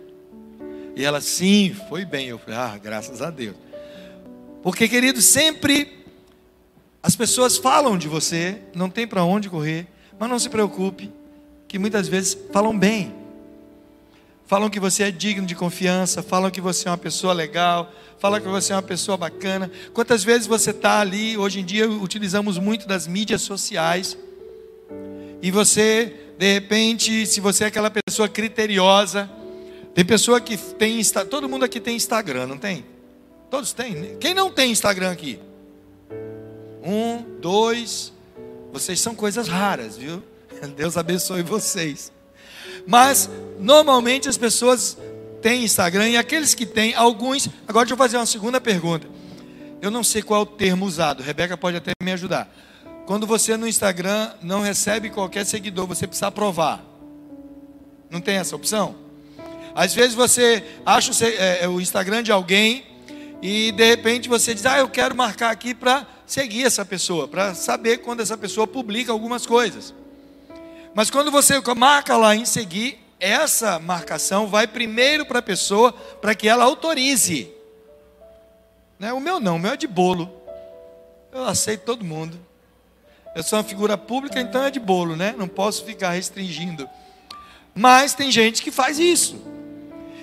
E 0.94 1.04
ela, 1.04 1.20
sim, 1.20 1.74
foi 1.88 2.04
bem. 2.04 2.28
Eu 2.28 2.38
falei: 2.38 2.58
Ah, 2.58 2.78
graças 2.78 3.22
a 3.22 3.30
Deus. 3.30 3.56
Porque, 4.62 4.86
querido, 4.86 5.22
sempre 5.22 6.04
as 7.02 7.16
pessoas 7.16 7.56
falam 7.56 7.96
de 7.96 8.06
você, 8.06 8.60
não 8.74 8.90
tem 8.90 9.06
para 9.06 9.24
onde 9.24 9.48
correr, 9.48 9.86
mas 10.18 10.28
não 10.28 10.38
se 10.38 10.50
preocupe, 10.50 11.10
que 11.70 11.78
muitas 11.78 12.08
vezes 12.08 12.36
falam 12.52 12.76
bem. 12.76 13.14
Falam 14.44 14.68
que 14.68 14.80
você 14.80 15.04
é 15.04 15.10
digno 15.12 15.46
de 15.46 15.54
confiança, 15.54 16.20
falam 16.20 16.50
que 16.50 16.60
você 16.60 16.88
é 16.88 16.90
uma 16.90 16.98
pessoa 16.98 17.32
legal, 17.32 17.92
falam 18.18 18.40
que 18.40 18.48
você 18.48 18.72
é 18.72 18.76
uma 18.76 18.82
pessoa 18.82 19.16
bacana. 19.16 19.70
Quantas 19.94 20.24
vezes 20.24 20.48
você 20.48 20.70
está 20.70 20.98
ali, 20.98 21.38
hoje 21.38 21.60
em 21.60 21.64
dia 21.64 21.88
utilizamos 21.88 22.58
muito 22.58 22.88
das 22.88 23.06
mídias 23.06 23.42
sociais, 23.42 24.18
e 25.40 25.48
você, 25.52 26.12
de 26.36 26.54
repente, 26.54 27.24
se 27.24 27.40
você 27.40 27.62
é 27.62 27.66
aquela 27.68 27.88
pessoa 27.88 28.28
criteriosa, 28.28 29.30
tem 29.94 30.04
pessoa 30.04 30.40
que 30.40 30.56
tem, 30.56 31.00
todo 31.30 31.48
mundo 31.48 31.64
aqui 31.64 31.78
tem 31.78 31.94
Instagram, 31.94 32.48
não 32.48 32.58
tem? 32.58 32.84
Todos 33.48 33.72
têm. 33.72 34.16
Quem 34.18 34.34
não 34.34 34.50
tem 34.50 34.72
Instagram 34.72 35.12
aqui? 35.12 35.38
Um, 36.82 37.22
dois. 37.40 38.12
Vocês 38.72 39.00
são 39.00 39.14
coisas 39.14 39.46
raras, 39.46 39.96
viu? 39.96 40.20
Deus 40.76 40.96
abençoe 40.96 41.42
vocês. 41.42 42.12
Mas, 42.86 43.28
normalmente 43.58 44.28
as 44.28 44.36
pessoas 44.36 44.96
têm 45.40 45.64
Instagram 45.64 46.08
e 46.08 46.16
aqueles 46.16 46.54
que 46.54 46.66
têm, 46.66 46.94
alguns. 46.94 47.48
Agora 47.66 47.84
deixa 47.84 47.94
eu 47.94 47.98
fazer 47.98 48.16
uma 48.16 48.26
segunda 48.26 48.60
pergunta. 48.60 49.08
Eu 49.80 49.90
não 49.90 50.04
sei 50.04 50.22
qual 50.22 50.40
é 50.40 50.42
o 50.42 50.46
termo 50.46 50.84
usado, 50.84 51.22
Rebeca 51.22 51.56
pode 51.56 51.76
até 51.76 51.92
me 52.02 52.12
ajudar. 52.12 52.52
Quando 53.06 53.26
você 53.26 53.56
no 53.56 53.66
Instagram 53.66 54.30
não 54.42 54.60
recebe 54.60 55.10
qualquer 55.10 55.44
seguidor, 55.46 55.86
você 55.86 56.06
precisa 56.06 56.26
aprovar. 56.26 56.84
Não 58.10 58.20
tem 58.20 58.36
essa 58.36 58.54
opção? 58.54 58.94
Às 59.74 59.94
vezes 59.94 60.14
você 60.14 60.62
acha 60.84 61.12
o 61.12 61.26
é, 61.26 61.64
é, 61.64 61.66
Instagram 61.66 62.22
de 62.22 62.30
alguém 62.30 62.84
e 63.40 63.72
de 63.72 63.84
repente 63.84 64.28
você 64.28 64.52
diz: 64.54 64.66
Ah, 64.66 64.78
eu 64.78 64.88
quero 64.88 65.14
marcar 65.16 65.50
aqui 65.50 65.74
para 65.74 66.06
seguir 66.26 66.64
essa 66.64 66.84
pessoa, 66.84 67.26
para 67.26 67.54
saber 67.54 67.98
quando 67.98 68.20
essa 68.20 68.36
pessoa 68.36 68.66
publica 68.66 69.10
algumas 69.10 69.46
coisas. 69.46 69.94
Mas 70.94 71.10
quando 71.10 71.30
você 71.30 71.60
marca 71.76 72.16
lá 72.16 72.34
em 72.34 72.44
seguir, 72.44 72.98
essa 73.18 73.78
marcação 73.78 74.46
vai 74.46 74.66
primeiro 74.66 75.26
para 75.26 75.38
a 75.38 75.42
pessoa 75.42 75.92
para 75.92 76.34
que 76.34 76.48
ela 76.48 76.64
autorize. 76.64 77.52
Né? 78.98 79.12
O 79.12 79.20
meu 79.20 79.38
não, 79.38 79.56
o 79.56 79.58
meu 79.58 79.72
é 79.72 79.76
de 79.76 79.86
bolo. 79.86 80.30
Eu 81.32 81.44
aceito 81.44 81.82
todo 81.82 82.04
mundo. 82.04 82.38
Eu 83.34 83.42
sou 83.42 83.58
uma 83.58 83.64
figura 83.64 83.96
pública, 83.96 84.40
então 84.40 84.64
é 84.64 84.70
de 84.70 84.80
bolo, 84.80 85.14
né? 85.14 85.34
Não 85.38 85.46
posso 85.46 85.84
ficar 85.84 86.10
restringindo. 86.10 86.88
Mas 87.74 88.14
tem 88.14 88.32
gente 88.32 88.62
que 88.62 88.72
faz 88.72 88.98
isso. 88.98 89.40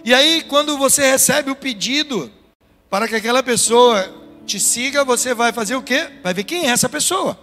E 0.04 0.14
aí, 0.14 0.42
quando 0.44 0.78
você 0.78 1.10
recebe 1.10 1.50
o 1.50 1.56
pedido 1.56 2.32
para 2.90 3.08
que 3.08 3.16
aquela 3.16 3.42
pessoa 3.42 4.14
te 4.46 4.60
siga, 4.60 5.06
você 5.06 5.34
vai 5.34 5.54
fazer 5.54 5.76
o 5.76 5.82
quê? 5.82 6.10
Vai 6.22 6.34
ver 6.34 6.44
quem 6.44 6.68
é 6.68 6.72
essa 6.72 6.90
pessoa. 6.90 7.40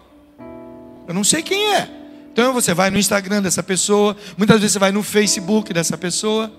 Eu 1.08 1.14
não 1.14 1.24
sei 1.24 1.42
quem 1.42 1.74
é. 1.74 2.03
Então 2.34 2.52
você 2.52 2.74
vai 2.74 2.90
no 2.90 2.98
Instagram 2.98 3.40
dessa 3.40 3.62
pessoa, 3.62 4.16
muitas 4.36 4.58
vezes 4.58 4.72
você 4.72 4.78
vai 4.80 4.90
no 4.90 5.04
Facebook 5.04 5.72
dessa 5.72 5.96
pessoa. 5.96 6.52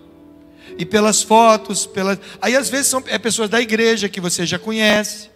E 0.77 0.85
pelas 0.85 1.21
fotos, 1.21 1.85
pelas... 1.85 2.17
aí 2.41 2.55
às 2.55 2.69
vezes 2.69 2.87
são 2.87 3.03
é 3.07 3.19
pessoas 3.19 3.49
da 3.49 3.59
igreja 3.59 4.07
que 4.07 4.21
você 4.21 4.45
já 4.45 4.57
conhece. 4.57 5.29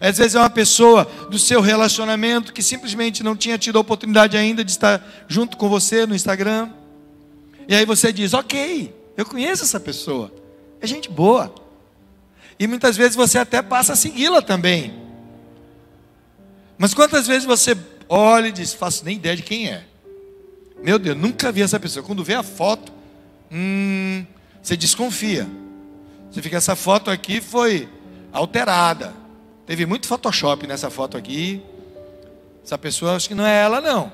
Às 0.00 0.18
vezes 0.18 0.36
é 0.36 0.38
uma 0.38 0.48
pessoa 0.48 1.04
do 1.28 1.36
seu 1.36 1.60
relacionamento 1.60 2.52
que 2.52 2.62
simplesmente 2.62 3.24
não 3.24 3.34
tinha 3.34 3.58
tido 3.58 3.76
a 3.76 3.80
oportunidade 3.80 4.36
ainda 4.36 4.64
de 4.64 4.70
estar 4.70 5.04
junto 5.26 5.56
com 5.56 5.68
você 5.68 6.06
no 6.06 6.14
Instagram. 6.14 6.70
E 7.66 7.74
aí 7.74 7.84
você 7.84 8.12
diz: 8.12 8.34
Ok, 8.34 8.94
eu 9.16 9.26
conheço 9.26 9.64
essa 9.64 9.80
pessoa, 9.80 10.32
é 10.80 10.86
gente 10.86 11.10
boa. 11.10 11.52
E 12.56 12.68
muitas 12.68 12.96
vezes 12.96 13.16
você 13.16 13.36
até 13.36 13.60
passa 13.62 13.94
a 13.94 13.96
segui-la 13.96 14.40
também. 14.40 14.94
Mas 16.78 16.94
quantas 16.94 17.26
vezes 17.26 17.44
você 17.44 17.76
olha 18.08 18.48
e 18.48 18.52
diz: 18.52 18.72
Faço 18.74 19.04
nem 19.04 19.16
ideia 19.16 19.36
de 19.36 19.42
quem 19.42 19.68
é. 19.68 19.84
Meu 20.82 20.98
Deus, 20.98 21.16
nunca 21.16 21.50
vi 21.50 21.62
essa 21.62 21.80
pessoa. 21.80 22.04
Quando 22.04 22.22
vê 22.22 22.34
a 22.34 22.42
foto, 22.42 22.92
hum, 23.50 24.24
você 24.62 24.76
desconfia. 24.76 25.46
Você 26.30 26.42
fica, 26.42 26.56
essa 26.56 26.76
foto 26.76 27.10
aqui 27.10 27.40
foi 27.40 27.88
alterada. 28.32 29.14
Teve 29.64 29.86
muito 29.86 30.06
Photoshop 30.06 30.66
nessa 30.66 30.90
foto 30.90 31.16
aqui. 31.16 31.62
Essa 32.64 32.76
pessoa, 32.76 33.16
acho 33.16 33.28
que 33.28 33.34
não 33.34 33.46
é 33.46 33.62
ela, 33.62 33.80
não. 33.80 34.12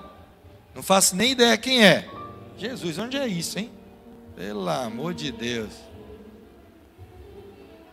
Não 0.75 0.83
faço 0.83 1.17
nem 1.17 1.33
ideia 1.33 1.57
quem 1.57 1.85
é. 1.85 2.09
Jesus, 2.57 2.99
onde 2.99 3.17
é 3.17 3.27
isso, 3.27 3.59
hein? 3.59 3.71
Pelo 4.37 4.69
amor 4.69 5.15
de 5.15 5.33
Deus. 5.33 5.71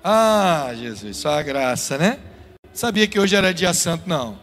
Ah, 0.03 0.71
Jesus, 0.75 1.17
só 1.17 1.31
a 1.39 1.41
graça, 1.41 1.97
né? 1.97 2.19
Sabia 2.73 3.07
que 3.07 3.19
hoje 3.19 3.35
era 3.35 3.53
dia 3.53 3.73
santo, 3.73 4.07
não. 4.07 4.37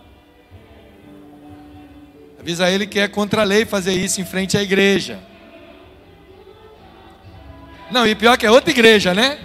Avisa 2.47 2.71
ele 2.71 2.87
que 2.87 3.01
é 3.01 3.09
contra 3.09 3.41
a 3.41 3.45
lei 3.45 3.65
fazer 3.65 3.95
isso 3.95 4.21
em 4.21 4.25
frente 4.25 4.57
à 4.57 4.63
igreja. 4.63 5.19
Não, 7.91 8.07
e 8.07 8.15
pior 8.15 8.39
que 8.39 8.47
é 8.47 8.51
outra 8.53 8.71
igreja, 8.71 9.13
né? 9.13 9.37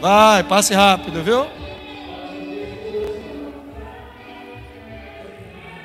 Vai, 0.00 0.42
passe 0.42 0.74
rápido, 0.74 1.22
viu? 1.22 1.46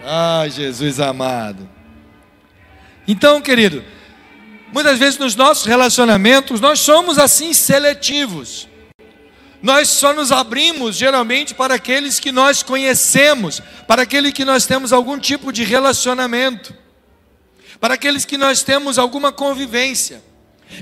Ah, 0.04 0.48
Jesus 0.50 1.00
amado. 1.00 1.70
Então, 3.08 3.40
querido, 3.40 3.84
Muitas 4.74 4.98
vezes 4.98 5.20
nos 5.20 5.36
nossos 5.36 5.66
relacionamentos 5.66 6.60
nós 6.60 6.80
somos 6.80 7.20
assim 7.20 7.54
seletivos. 7.54 8.68
Nós 9.66 9.90
só 9.90 10.14
nos 10.14 10.32
abrimos 10.32 10.96
geralmente 10.96 11.56
para 11.56 11.74
aqueles 11.74 12.20
que 12.20 12.32
nós 12.32 12.62
conhecemos, 12.62 13.64
para 13.88 14.04
aqueles 14.04 14.32
que 14.32 14.46
nós 14.46 14.68
temos 14.68 14.94
algum 14.94 15.18
tipo 15.18 15.52
de 15.52 15.64
relacionamento, 15.64 16.72
para 17.80 17.96
aqueles 17.96 18.26
que 18.26 18.38
nós 18.38 18.62
temos 18.62 19.00
alguma 19.00 19.32
convivência. 19.32 20.22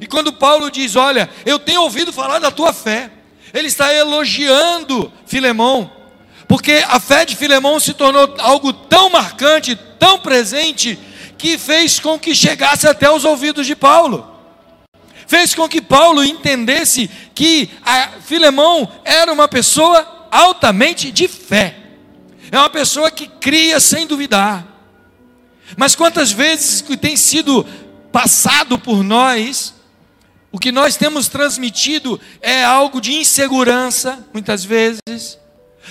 E 0.02 0.06
quando 0.06 0.34
Paulo 0.34 0.70
diz: 0.70 0.98
Olha, 0.98 1.30
eu 1.46 1.58
tenho 1.58 1.82
ouvido 1.82 2.12
falar 2.12 2.40
da 2.40 2.52
tua 2.52 2.74
fé, 2.74 3.10
ele 3.54 3.70
está 3.70 3.94
elogiando 3.94 5.10
Filemão, 5.26 5.90
porque 6.46 6.84
a 6.86 7.00
fé 7.00 7.24
de 7.24 7.38
Filemão 7.38 7.80
se 7.80 7.94
tornou 7.94 8.36
algo 8.40 8.74
tão 8.74 9.10
marcante, 9.10 9.78
tão 9.98 10.20
presente, 10.20 11.00
que 11.38 11.58
fez 11.58 12.02
com 12.02 12.20
que 12.20 12.36
chegasse 12.36 12.86
até 12.86 13.10
os 13.10 13.24
ouvidos 13.24 13.66
de 13.66 13.78
Paulo. 13.78 14.33
Fez 15.28 15.56
com 15.56 15.68
que 15.68 15.82
Paulo 15.82 16.24
entendesse 16.24 17.10
que 17.34 17.70
Filemão 18.26 18.92
era 19.04 19.32
uma 19.32 19.48
pessoa 19.48 20.28
altamente 20.32 21.12
de 21.12 21.28
fé. 21.28 21.78
É 22.52 22.58
uma 22.58 22.70
pessoa 22.70 23.10
que 23.10 23.28
cria 23.28 23.80
sem 23.80 24.06
duvidar. 24.06 24.68
Mas 25.78 25.96
quantas 25.96 26.32
vezes 26.32 26.82
que 26.82 26.96
tem 26.96 27.16
sido 27.16 27.66
passado 28.12 28.78
por 28.78 29.04
nós, 29.04 29.74
o 30.52 30.60
que 30.60 30.72
nós 30.72 30.96
temos 30.96 31.28
transmitido 31.28 32.22
é 32.42 32.64
algo 32.64 33.02
de 33.02 33.14
insegurança, 33.14 34.24
muitas 34.32 34.64
vezes. 34.64 35.40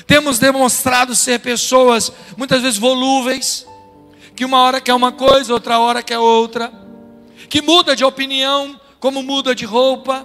Temos 0.07 0.39
demonstrado 0.39 1.17
ser 1.17 1.41
pessoas 1.41 2.13
muitas 2.37 2.63
vezes 2.63 2.79
volúveis, 2.79 3.67
que 4.37 4.45
uma 4.45 4.59
hora 4.61 4.81
quer 4.81 4.95
uma 4.95 5.11
coisa, 5.11 5.53
outra 5.53 5.79
hora 5.79 6.03
quer 6.03 6.19
outra, 6.19 6.73
que 7.49 7.61
muda 7.61 7.97
de 7.97 8.05
opinião, 8.05 8.81
como 9.03 9.21
muda 9.21 9.53
de 9.53 9.65
roupa, 9.65 10.25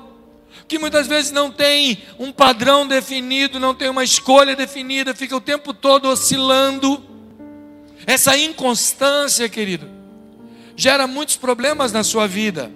que 0.67 0.77
muitas 0.77 1.07
vezes 1.07 1.31
não 1.31 1.49
tem 1.49 2.03
um 2.19 2.31
padrão 2.31 2.87
definido, 2.87 3.59
não 3.59 3.73
tem 3.73 3.89
uma 3.89 4.03
escolha 4.03 4.55
definida, 4.55 5.15
fica 5.15 5.35
o 5.35 5.41
tempo 5.41 5.73
todo 5.73 6.07
oscilando. 6.07 7.03
Essa 8.05 8.37
inconstância, 8.37 9.49
querido, 9.49 9.89
gera 10.75 11.07
muitos 11.07 11.35
problemas 11.35 11.91
na 11.91 12.03
sua 12.03 12.27
vida. 12.27 12.71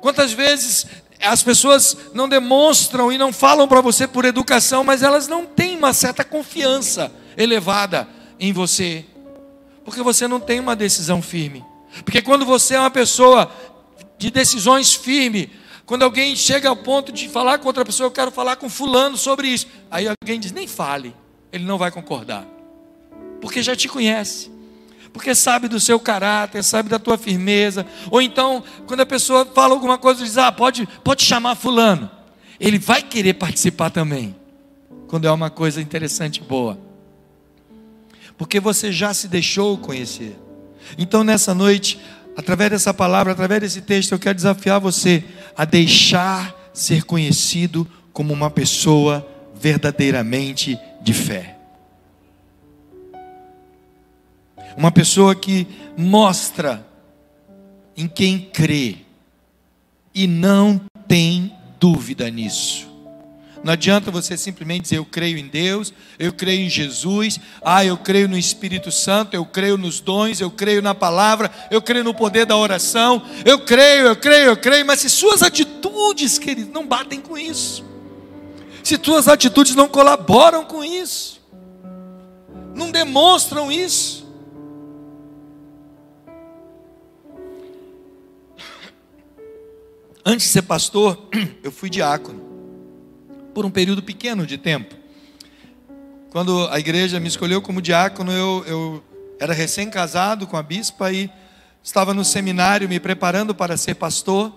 Quantas 0.00 0.30
vezes 0.30 0.86
as 1.20 1.42
pessoas 1.42 1.96
não 2.14 2.28
demonstram 2.28 3.10
e 3.10 3.18
não 3.18 3.32
falam 3.32 3.66
para 3.66 3.80
você 3.80 4.06
por 4.06 4.24
educação, 4.24 4.84
mas 4.84 5.02
elas 5.02 5.26
não 5.26 5.44
têm 5.44 5.76
uma 5.76 5.92
certa 5.92 6.22
confiança 6.22 7.10
elevada 7.36 8.06
em 8.38 8.52
você. 8.52 9.04
Porque 9.84 10.04
você 10.04 10.28
não 10.28 10.38
tem 10.38 10.60
uma 10.60 10.76
decisão 10.76 11.20
firme. 11.20 11.64
Porque 12.04 12.22
quando 12.22 12.44
você 12.44 12.76
é 12.76 12.78
uma 12.78 12.92
pessoa 12.92 13.50
de 14.18 14.30
decisões 14.30 14.92
firmes, 14.92 15.48
quando 15.86 16.02
alguém 16.02 16.36
chega 16.36 16.68
ao 16.68 16.76
ponto 16.76 17.10
de 17.10 17.28
falar 17.28 17.58
com 17.58 17.66
outra 17.66 17.84
pessoa, 17.84 18.08
eu 18.08 18.10
quero 18.10 18.30
falar 18.30 18.56
com 18.56 18.68
fulano 18.68 19.16
sobre 19.16 19.48
isso. 19.48 19.66
Aí 19.90 20.06
alguém 20.06 20.38
diz, 20.38 20.52
nem 20.52 20.66
fale, 20.66 21.14
ele 21.50 21.64
não 21.64 21.78
vai 21.78 21.90
concordar. 21.90 22.46
Porque 23.40 23.62
já 23.62 23.74
te 23.74 23.88
conhece. 23.88 24.50
porque 25.12 25.34
sabe 25.34 25.68
do 25.68 25.80
seu 25.80 25.98
caráter, 25.98 26.62
sabe 26.62 26.88
da 26.88 26.98
tua 26.98 27.16
firmeza. 27.16 27.86
Ou 28.10 28.20
então, 28.20 28.62
quando 28.86 29.00
a 29.00 29.06
pessoa 29.06 29.46
fala 29.46 29.74
alguma 29.74 29.96
coisa, 29.96 30.22
diz: 30.22 30.36
Ah, 30.36 30.52
pode, 30.52 30.86
pode 31.02 31.24
chamar 31.24 31.54
Fulano. 31.54 32.10
Ele 32.60 32.78
vai 32.78 33.02
querer 33.02 33.34
participar 33.34 33.90
também, 33.90 34.36
quando 35.06 35.26
é 35.26 35.30
uma 35.30 35.48
coisa 35.48 35.80
interessante 35.80 36.38
e 36.38 36.42
boa, 36.42 36.78
porque 38.36 38.60
você 38.60 38.92
já 38.92 39.14
se 39.14 39.28
deixou 39.28 39.78
conhecer. 39.78 40.36
Então, 40.96 41.24
nessa 41.24 41.54
noite, 41.54 41.98
através 42.38 42.70
dessa 42.70 42.94
palavra, 42.94 43.32
através 43.32 43.60
desse 43.60 43.80
texto, 43.80 44.12
eu 44.12 44.18
quero 44.18 44.36
desafiar 44.36 44.78
você 44.78 45.24
a 45.56 45.64
deixar 45.64 46.70
ser 46.72 47.02
conhecido 47.02 47.84
como 48.12 48.32
uma 48.32 48.48
pessoa 48.48 49.28
verdadeiramente 49.60 50.78
de 51.02 51.12
fé. 51.12 51.58
Uma 54.76 54.92
pessoa 54.92 55.34
que 55.34 55.66
mostra 55.96 56.86
em 57.96 58.06
quem 58.06 58.38
crê 58.38 58.98
e 60.14 60.28
não 60.28 60.80
tem 61.08 61.52
dúvida 61.80 62.30
nisso. 62.30 62.87
Não 63.62 63.72
adianta 63.72 64.10
você 64.10 64.36
simplesmente 64.36 64.82
dizer 64.82 64.98
eu 64.98 65.04
creio 65.04 65.36
em 65.36 65.46
Deus, 65.46 65.92
eu 66.18 66.32
creio 66.32 66.60
em 66.60 66.70
Jesus, 66.70 67.40
ah, 67.62 67.84
eu 67.84 67.96
creio 67.96 68.28
no 68.28 68.38
Espírito 68.38 68.90
Santo, 68.92 69.34
eu 69.34 69.44
creio 69.44 69.76
nos 69.76 70.00
dons, 70.00 70.40
eu 70.40 70.50
creio 70.50 70.80
na 70.80 70.94
palavra, 70.94 71.50
eu 71.70 71.82
creio 71.82 72.04
no 72.04 72.14
poder 72.14 72.46
da 72.46 72.56
oração, 72.56 73.22
eu 73.44 73.58
creio, 73.58 74.06
eu 74.06 74.16
creio, 74.16 74.46
eu 74.46 74.56
creio, 74.56 74.86
mas 74.86 75.00
se 75.00 75.10
suas 75.10 75.42
atitudes, 75.42 76.38
querido, 76.38 76.72
não 76.72 76.86
batem 76.86 77.20
com 77.20 77.36
isso, 77.36 77.84
se 78.82 78.98
suas 79.02 79.26
atitudes 79.26 79.74
não 79.74 79.88
colaboram 79.88 80.64
com 80.64 80.84
isso, 80.84 81.40
não 82.74 82.90
demonstram 82.90 83.70
isso, 83.70 84.26
Antes 90.24 90.48
de 90.48 90.52
ser 90.52 90.60
pastor, 90.60 91.26
eu 91.64 91.72
fui 91.72 91.88
diácono 91.88 92.47
por 93.58 93.66
um 93.66 93.70
período 93.72 94.00
pequeno 94.00 94.46
de 94.46 94.56
tempo. 94.56 94.94
Quando 96.30 96.68
a 96.70 96.78
igreja 96.78 97.18
me 97.18 97.26
escolheu 97.26 97.60
como 97.60 97.82
diácono, 97.82 98.30
eu, 98.30 98.64
eu 98.68 99.04
era 99.40 99.52
recém-casado 99.52 100.46
com 100.46 100.56
a 100.56 100.62
bispa 100.62 101.10
e 101.10 101.28
estava 101.82 102.14
no 102.14 102.24
seminário 102.24 102.88
me 102.88 103.00
preparando 103.00 103.52
para 103.56 103.76
ser 103.76 103.96
pastor. 103.96 104.52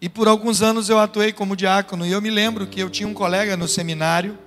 E 0.00 0.08
por 0.08 0.28
alguns 0.28 0.62
anos 0.62 0.88
eu 0.88 1.00
atuei 1.00 1.32
como 1.32 1.56
diácono. 1.56 2.06
E 2.06 2.12
eu 2.12 2.22
me 2.22 2.30
lembro 2.30 2.64
que 2.64 2.78
eu 2.78 2.88
tinha 2.88 3.08
um 3.08 3.12
colega 3.12 3.56
no 3.56 3.66
seminário. 3.66 4.38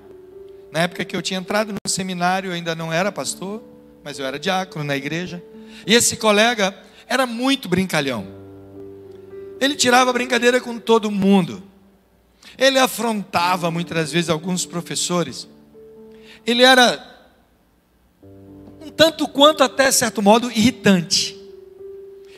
Na 0.72 0.80
época 0.80 1.04
que 1.04 1.14
eu 1.14 1.22
tinha 1.22 1.42
entrado 1.42 1.74
no 1.74 1.90
seminário, 1.90 2.52
eu 2.52 2.54
ainda 2.54 2.74
não 2.76 2.94
era 2.94 3.12
pastor, 3.12 3.62
mas 4.06 4.18
eu 4.18 4.26
era 4.26 4.40
diácono 4.40 4.86
na 4.86 4.96
igreja. 4.96 5.44
E 5.86 5.94
esse 5.94 6.16
colega 6.16 6.74
era 7.10 7.26
muito 7.26 7.68
brincalhão. 7.68 8.26
Ele 9.60 9.76
tirava 9.76 10.14
brincadeira 10.14 10.62
com 10.62 10.80
todo 10.80 11.12
mundo. 11.12 11.75
Ele 12.58 12.80
afrontava 12.80 13.70
muitas 13.72 14.12
vezes 14.12 14.30
alguns 14.30 14.66
professores. 14.66 15.48
Ele 16.46 16.64
era 16.64 17.16
um 18.82 18.90
tanto 18.90 19.28
quanto 19.28 19.64
até 19.64 19.92
certo 19.92 20.22
modo 20.22 20.52
irritante. 20.52 21.36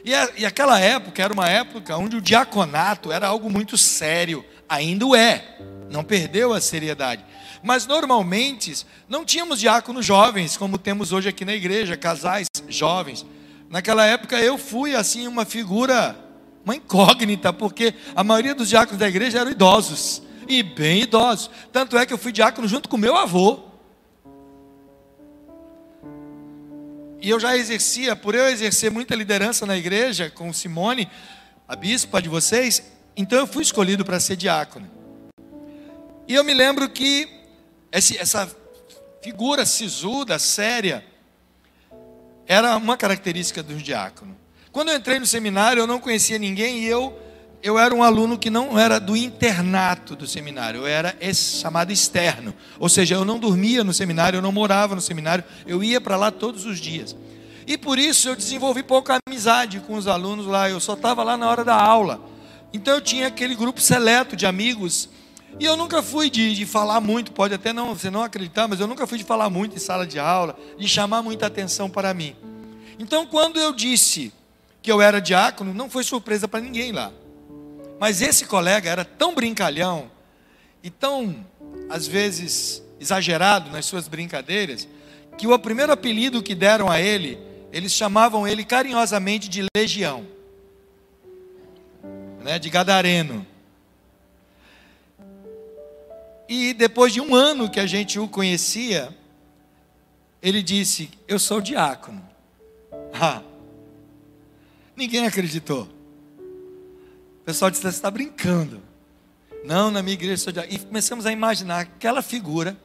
E, 0.03 0.15
a, 0.15 0.29
e 0.37 0.45
aquela 0.45 0.79
época 0.79 1.21
era 1.21 1.33
uma 1.33 1.49
época 1.49 1.97
onde 1.97 2.15
o 2.15 2.21
diaconato 2.21 3.11
era 3.11 3.27
algo 3.27 3.49
muito 3.49 3.77
sério, 3.77 4.45
ainda 4.69 5.05
o 5.05 5.13
é, 5.15 5.57
não 5.89 6.03
perdeu 6.03 6.53
a 6.53 6.61
seriedade. 6.61 7.25
Mas 7.61 7.85
normalmente 7.85 8.85
não 9.09 9.25
tínhamos 9.25 9.59
diáconos 9.59 10.05
jovens 10.05 10.55
como 10.55 10.77
temos 10.77 11.11
hoje 11.11 11.27
aqui 11.27 11.43
na 11.43 11.53
igreja, 11.53 11.97
casais 11.97 12.47
jovens. 12.69 13.25
Naquela 13.69 14.05
época 14.05 14.39
eu 14.39 14.57
fui 14.57 14.95
assim 14.95 15.27
uma 15.27 15.43
figura 15.43 16.17
uma 16.67 16.75
incógnita, 16.75 17.53
porque 17.53 17.93
a 18.13 18.25
maioria 18.25 18.53
dos 18.53 18.67
diáconos 18.67 18.99
da 18.99 19.07
igreja 19.07 19.39
eram 19.39 19.49
idosos, 19.49 20.21
e 20.49 20.61
bem 20.61 21.03
idosos. 21.03 21.49
Tanto 21.71 21.97
é 21.97 22.05
que 22.05 22.11
eu 22.11 22.17
fui 22.17 22.33
diácono 22.33 22.67
junto 22.67 22.89
com 22.89 22.97
meu 22.97 23.15
avô. 23.15 23.63
E 27.21 27.29
eu 27.29 27.39
já 27.39 27.55
exercia, 27.55 28.17
por 28.17 28.35
eu 28.35 28.49
exercer 28.49 28.91
muita 28.91 29.15
liderança 29.15 29.65
na 29.65 29.77
igreja, 29.77 30.29
com 30.29 30.51
Simone, 30.51 31.09
a 31.65 31.73
bispa 31.73 32.21
de 32.21 32.27
vocês, 32.27 32.83
então 33.15 33.39
eu 33.39 33.47
fui 33.47 33.63
escolhido 33.63 34.03
para 34.03 34.19
ser 34.19 34.35
diácono. 34.35 34.91
E 36.27 36.35
eu 36.35 36.43
me 36.43 36.53
lembro 36.53 36.89
que 36.89 37.29
essa 37.89 38.53
figura 39.21 39.65
sisuda, 39.65 40.37
séria, 40.37 41.05
era 42.45 42.75
uma 42.75 42.97
característica 42.97 43.63
do 43.63 43.75
diácono. 43.75 44.46
Quando 44.77 44.89
eu 44.89 44.95
entrei 44.95 45.17
no 45.17 45.25
seminário, 45.25 45.79
eu 45.79 45.87
não 45.87 45.99
conhecia 45.99 46.37
ninguém 46.37 46.83
e 46.83 46.85
eu 46.85 47.19
eu 47.63 47.79
era 47.79 47.95
um 47.95 48.03
aluno 48.03 48.37
que 48.37 48.47
não 48.47 48.77
era 48.77 48.99
do 48.99 49.17
internato 49.17 50.15
do 50.15 50.27
seminário, 50.27 50.81
eu 50.81 50.85
era 50.85 51.17
chamado 51.33 51.91
externo. 51.91 52.53
Ou 52.77 52.87
seja, 52.87 53.15
eu 53.15 53.25
não 53.25 53.39
dormia 53.39 53.83
no 53.83 53.91
seminário, 53.91 54.37
eu 54.37 54.41
não 54.43 54.51
morava 54.51 54.93
no 54.93 55.01
seminário, 55.01 55.43
eu 55.65 55.83
ia 55.83 55.99
para 55.99 56.15
lá 56.15 56.29
todos 56.29 56.63
os 56.67 56.79
dias. 56.79 57.15
E 57.65 57.75
por 57.75 57.97
isso 57.97 58.29
eu 58.29 58.35
desenvolvi 58.35 58.83
pouca 58.83 59.17
amizade 59.27 59.79
com 59.79 59.95
os 59.95 60.07
alunos 60.07 60.45
lá, 60.45 60.69
eu 60.69 60.79
só 60.79 60.93
estava 60.93 61.23
lá 61.23 61.35
na 61.35 61.49
hora 61.49 61.65
da 61.65 61.73
aula. 61.73 62.21
Então 62.71 62.93
eu 62.93 63.01
tinha 63.01 63.25
aquele 63.25 63.55
grupo 63.55 63.81
seleto 63.81 64.35
de 64.35 64.45
amigos. 64.45 65.09
E 65.59 65.65
eu 65.65 65.75
nunca 65.75 66.03
fui 66.03 66.29
de, 66.29 66.53
de 66.53 66.67
falar 66.67 67.01
muito, 67.01 67.31
pode 67.31 67.51
até 67.51 67.73
não, 67.73 67.95
você 67.95 68.11
não 68.11 68.21
acreditar, 68.21 68.67
mas 68.67 68.79
eu 68.79 68.85
nunca 68.85 69.07
fui 69.07 69.17
de 69.17 69.23
falar 69.23 69.49
muito 69.49 69.75
em 69.75 69.79
sala 69.79 70.05
de 70.05 70.19
aula, 70.19 70.55
de 70.77 70.87
chamar 70.87 71.23
muita 71.23 71.47
atenção 71.47 71.89
para 71.89 72.13
mim. 72.13 72.35
Então 72.99 73.25
quando 73.25 73.59
eu 73.59 73.73
disse 73.73 74.31
que 74.87 74.91
eu 74.93 75.01
era 75.01 75.19
diácono, 75.19 75.73
não 75.73 75.89
foi 75.89 76.01
surpresa 76.01 76.47
para 76.47 76.61
ninguém 76.61 76.93
lá. 76.93 77.11
Mas 77.99 78.21
esse 78.21 78.45
colega 78.45 78.89
era 78.89 79.03
tão 79.03 79.35
brincalhão 79.35 80.09
e 80.81 80.89
tão, 80.89 81.45
às 81.89 82.07
vezes, 82.07 82.81
exagerado 82.97 83.69
nas 83.69 83.85
suas 83.85 84.07
brincadeiras, 84.07 84.87
que 85.37 85.45
o 85.45 85.59
primeiro 85.59 85.91
apelido 85.91 86.41
que 86.41 86.55
deram 86.55 86.89
a 86.89 87.01
ele, 87.01 87.37
eles 87.73 87.91
chamavam 87.91 88.47
ele 88.47 88.63
carinhosamente 88.63 89.49
de 89.49 89.65
Legião, 89.75 90.25
né, 92.41 92.57
de 92.57 92.69
Gadareno. 92.69 93.45
E 96.47 96.73
depois 96.73 97.11
de 97.11 97.19
um 97.19 97.35
ano 97.35 97.69
que 97.69 97.81
a 97.81 97.85
gente 97.85 98.17
o 98.17 98.25
conhecia, 98.29 99.13
ele 100.41 100.63
disse: 100.63 101.09
Eu 101.27 101.37
sou 101.37 101.59
diácono. 101.59 102.25
Ah, 103.19 103.41
Ninguém 104.97 105.27
acreditou. 105.27 105.87
O 107.41 107.45
pessoal 107.45 107.69
disse: 107.69 107.83
Você 107.83 107.89
está 107.89 108.09
brincando. 108.09 108.81
Não, 109.63 109.91
na 109.91 110.01
minha 110.01 110.15
igreja 110.15 110.37
sou 110.37 110.51
de... 110.51 110.59
E 110.61 110.79
começamos 110.79 111.25
a 111.27 111.31
imaginar 111.31 111.81
aquela 111.81 112.23
figura. 112.23 112.75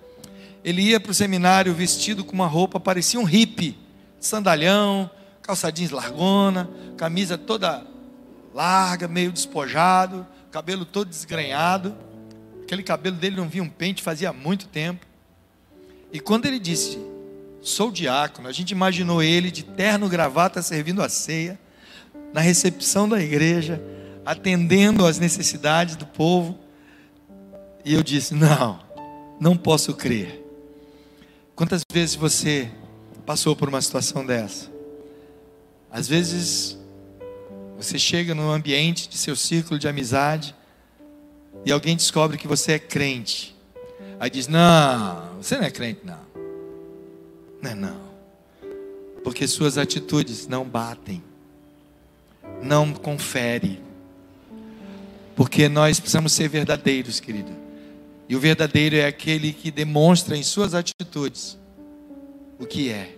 Ele 0.63 0.83
ia 0.83 1.01
para 1.01 1.11
o 1.11 1.15
seminário 1.15 1.73
vestido 1.73 2.23
com 2.23 2.33
uma 2.33 2.47
roupa, 2.47 2.79
parecia 2.79 3.19
um 3.19 3.25
hippie, 3.25 3.77
sandalhão, 4.21 5.11
calça 5.41 5.73
jeans 5.73 5.91
largona, 5.91 6.71
camisa 6.97 7.39
toda 7.39 7.85
larga, 8.55 9.09
meio 9.09 9.33
despojado, 9.33 10.27
cabelo 10.51 10.85
todo 10.85 11.09
desgrenhado. 11.09 11.97
Aquele 12.63 12.83
cabelo 12.83 13.17
dele 13.17 13.37
não 13.37 13.49
via 13.49 13.63
um 13.63 13.69
pente 13.69 14.03
fazia 14.03 14.33
muito 14.33 14.69
tempo. 14.69 15.07
E 16.13 16.21
quando 16.21 16.47
ele 16.47 16.59
disse, 16.59 16.99
sou 17.63 17.91
diácono, 17.91 18.49
a 18.49 18.53
gente 18.53 18.71
imaginou 18.71 19.23
ele 19.23 19.51
de 19.51 19.63
terno 19.63 20.09
gravata 20.09 20.61
servindo 20.61 21.03
a 21.03 21.09
ceia, 21.09 21.59
na 22.33 22.41
recepção 22.41 23.09
da 23.09 23.21
igreja, 23.21 23.83
atendendo 24.25 25.07
às 25.07 25.19
necessidades 25.19 25.97
do 25.97 26.07
povo. 26.07 26.59
E 27.85 27.93
eu 27.95 28.03
disse: 28.03 28.35
Não, 28.35 28.81
não 29.41 29.57
posso 29.57 29.95
crer. 29.95 30.43
Quantas 31.55 31.83
vezes 31.93 32.15
você 32.15 32.71
passou 33.27 33.55
por 33.55 33.69
uma 33.69 33.81
situação 33.83 34.25
dessa? 34.25 34.71
Às 35.91 36.09
vezes, 36.09 36.79
você 37.77 37.99
chega 37.99 38.35
no 38.35 38.51
ambiente 38.51 39.09
de 39.09 39.19
seu 39.19 39.37
círculo 39.37 39.79
de 39.79 39.87
amizade 39.87 40.55
e 41.67 41.73
alguém 41.73 41.97
descobre 41.97 42.39
que 42.39 42.49
você 42.49 42.73
é 42.73 42.79
crente. 42.79 43.55
Aí 44.19 44.31
diz: 44.31 44.49
Não, 44.49 45.37
você 45.37 45.57
não 45.57 45.65
é 45.65 45.71
crente, 45.71 46.01
não. 46.05 46.33
Não 47.61 47.71
é 47.71 47.75
não. 47.75 48.13
Porque 49.23 49.47
suas 49.47 49.79
atitudes 49.79 50.49
não 50.49 50.65
batem 50.65 51.23
não 52.63 52.93
confere. 52.93 53.81
Porque 55.35 55.69
nós 55.69 55.99
precisamos 55.99 56.33
ser 56.33 56.49
verdadeiros, 56.49 57.21
querido. 57.21 57.51
E 58.29 58.37
o 58.37 58.41
verdadeiro 58.41 58.97
é 58.97 59.07
aquele 59.07 59.53
que 59.53 59.71
demonstra 59.71 60.37
em 60.37 60.43
suas 60.43 60.75
atitudes 60.75 61.59
o 62.59 62.67
que 62.67 62.91
é, 62.91 63.17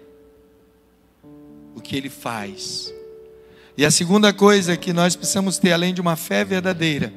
o 1.74 1.80
que 1.80 1.96
ele 1.96 2.08
faz. 2.08 2.92
E 3.76 3.84
a 3.84 3.90
segunda 3.90 4.32
coisa 4.32 4.76
que 4.76 4.92
nós 4.92 5.14
precisamos 5.14 5.58
ter, 5.58 5.72
além 5.72 5.92
de 5.92 6.00
uma 6.00 6.16
fé 6.16 6.44
verdadeira, 6.44 7.12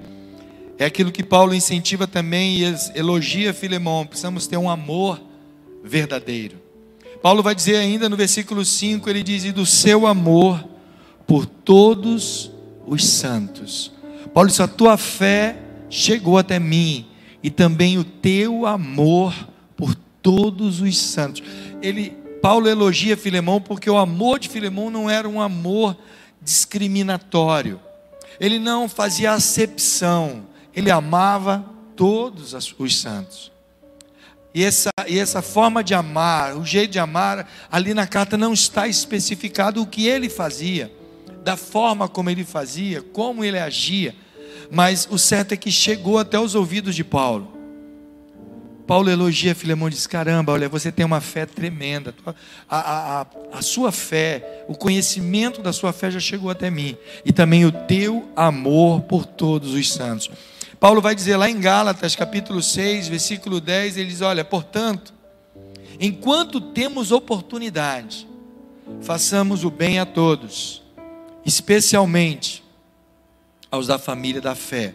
é 0.77 0.85
aquilo 0.85 1.11
que 1.11 1.23
Paulo 1.23 1.53
incentiva 1.53 2.05
também 2.05 2.59
e 2.59 2.75
elogia 2.95 3.53
Filemão: 3.53 4.05
precisamos 4.05 4.45
ter 4.45 4.57
um 4.57 4.69
amor 4.69 5.21
verdadeiro. 5.83 6.57
Paulo 7.21 7.41
vai 7.41 7.55
dizer 7.55 7.77
ainda 7.77 8.09
no 8.09 8.17
versículo 8.17 8.65
5, 8.65 9.09
ele 9.09 9.23
diz: 9.23 9.45
"E 9.45 9.51
do 9.51 9.65
seu 9.65 10.05
amor 10.05 10.63
por 11.27 11.45
todos 11.45 12.49
os 12.87 13.05
santos". 13.05 13.91
Paulo 14.33 14.49
diz: 14.49 14.59
"A 14.59 14.67
tua 14.67 14.97
fé 14.97 15.57
chegou 15.89 16.37
até 16.37 16.57
mim 16.57 17.05
e 17.43 17.51
também 17.51 17.97
o 17.97 18.03
teu 18.03 18.65
amor 18.65 19.33
por 19.75 19.93
todos 20.21 20.81
os 20.81 20.97
santos". 20.97 21.43
Ele 21.81 22.15
Paulo 22.41 22.67
elogia 22.67 23.17
Filemão 23.17 23.59
porque 23.59 23.89
o 23.89 23.97
amor 23.97 24.39
de 24.39 24.47
Filemão 24.47 24.89
não 24.89 25.09
era 25.09 25.27
um 25.27 25.41
amor 25.41 25.97
discriminatório. 26.41 27.79
Ele 28.39 28.59
não 28.59 28.87
fazia 28.87 29.33
acepção, 29.33 30.45
ele 30.75 30.91
amava 30.91 31.65
todos 31.95 32.53
os 32.77 32.97
santos. 32.97 33.51
E 34.53 34.63
essa, 34.63 34.89
e 35.07 35.19
essa 35.19 35.41
forma 35.41 35.83
de 35.83 35.93
amar, 35.93 36.55
o 36.55 36.65
jeito 36.65 36.91
de 36.91 36.99
amar, 36.99 37.49
ali 37.71 37.93
na 37.93 38.07
carta 38.07 38.37
não 38.37 38.53
está 38.53 38.87
especificado 38.87 39.81
o 39.81 39.87
que 39.87 40.07
ele 40.07 40.29
fazia, 40.29 40.91
da 41.47 41.55
forma 41.55 42.09
como 42.09 42.29
ele 42.29 42.43
fazia, 42.43 43.01
como 43.01 43.41
ele 43.41 43.57
agia, 43.57 44.13
mas 44.69 45.07
o 45.09 45.17
certo 45.17 45.53
é 45.53 45.55
que 45.55 45.71
chegou 45.71 46.19
até 46.19 46.37
os 46.37 46.55
ouvidos 46.55 46.93
de 46.93 47.05
Paulo. 47.05 47.53
Paulo 48.85 49.09
elogia 49.09 49.55
Filemão 49.55 49.87
e 49.87 49.91
diz: 49.91 50.05
Caramba, 50.05 50.51
olha, 50.51 50.67
você 50.67 50.91
tem 50.91 51.05
uma 51.05 51.21
fé 51.21 51.45
tremenda. 51.45 52.13
A, 52.69 52.77
a, 52.77 53.21
a, 53.21 53.27
a, 53.53 53.61
sua 53.61 53.93
fé, 53.93 54.65
o 54.67 54.75
conhecimento 54.75 55.61
da 55.61 55.71
sua 55.71 55.93
fé 55.93 56.11
já 56.11 56.19
chegou 56.19 56.49
até 56.49 56.69
mim. 56.69 56.97
E 57.23 57.31
também 57.31 57.63
o 57.63 57.71
teu 57.71 58.27
amor 58.35 59.03
por 59.03 59.25
todos 59.25 59.73
os 59.73 59.93
santos. 59.93 60.29
Paulo 60.81 60.99
vai 61.01 61.15
dizer 61.15 61.37
lá 61.37 61.49
em 61.49 61.61
Gálatas, 61.61 62.13
capítulo 62.13 62.61
6, 62.61 63.07
versículo 63.07 63.61
10, 63.61 63.95
ele 63.95 64.09
diz: 64.09 64.19
Olha, 64.19 64.43
portanto, 64.43 65.13
enquanto 65.97 66.59
temos 66.59 67.13
oportunidade, 67.13 68.27
façamos 68.99 69.63
o 69.63 69.71
bem 69.71 69.97
a 69.97 70.05
todos, 70.05 70.85
especialmente 71.47 72.61
aos 73.71 73.87
da 73.87 73.97
família 73.97 74.41
da 74.41 74.53
fé. 74.53 74.93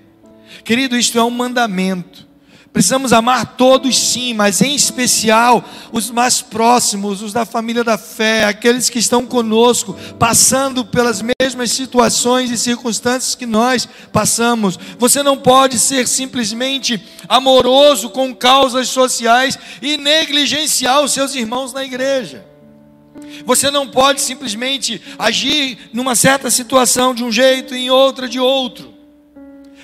Querido, 0.62 0.94
isto 0.96 1.18
é 1.18 1.24
um 1.24 1.30
mandamento. 1.30 2.30
Precisamos 2.70 3.12
amar 3.12 3.56
todos 3.56 3.98
sim, 3.98 4.32
mas 4.32 4.60
em 4.62 4.74
especial 4.74 5.64
os 5.90 6.10
mais 6.10 6.40
próximos, 6.40 7.22
os 7.22 7.32
da 7.32 7.44
família 7.44 7.82
da 7.84 7.98
fé, 7.98 8.44
aqueles 8.44 8.88
que 8.88 8.98
estão 8.98 9.26
conosco, 9.26 9.94
passando 10.18 10.84
pelas 10.84 11.22
mesmas 11.22 11.70
situações 11.70 12.50
e 12.50 12.56
circunstâncias 12.56 13.34
que 13.34 13.44
nós 13.44 13.88
passamos. 14.10 14.78
Você 14.98 15.22
não 15.22 15.36
pode 15.38 15.78
ser 15.78 16.06
simplesmente 16.06 17.02
amoroso 17.28 18.10
com 18.10 18.34
causas 18.34 18.88
sociais 18.88 19.58
e 19.80 19.96
negligenciar 19.98 21.02
os 21.02 21.12
seus 21.12 21.34
irmãos 21.34 21.72
na 21.74 21.84
igreja. 21.84 22.51
Você 23.44 23.70
não 23.70 23.86
pode 23.86 24.20
simplesmente 24.20 25.00
agir 25.18 25.78
numa 25.92 26.14
certa 26.14 26.50
situação 26.50 27.14
de 27.14 27.24
um 27.24 27.32
jeito 27.32 27.74
e 27.74 27.86
em 27.86 27.90
outra 27.90 28.28
de 28.28 28.38
outro. 28.38 28.92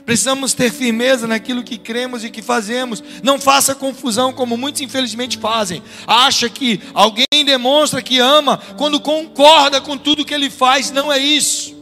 Precisamos 0.08 0.54
ter 0.54 0.72
firmeza 0.72 1.26
naquilo 1.26 1.62
que 1.62 1.76
cremos 1.76 2.24
e 2.24 2.30
que 2.30 2.40
fazemos. 2.40 3.04
Não 3.22 3.38
faça 3.38 3.74
confusão, 3.74 4.32
como 4.32 4.56
muitos 4.56 4.80
infelizmente 4.80 5.36
fazem. 5.36 5.82
Acha 6.06 6.48
que 6.48 6.80
alguém 6.94 7.44
demonstra 7.44 8.00
que 8.00 8.18
ama 8.18 8.58
quando 8.78 8.98
concorda 9.00 9.82
com 9.82 9.98
tudo 9.98 10.24
que 10.24 10.32
ele 10.32 10.48
faz. 10.48 10.90
Não 10.90 11.12
é 11.12 11.18
isso. 11.18 11.76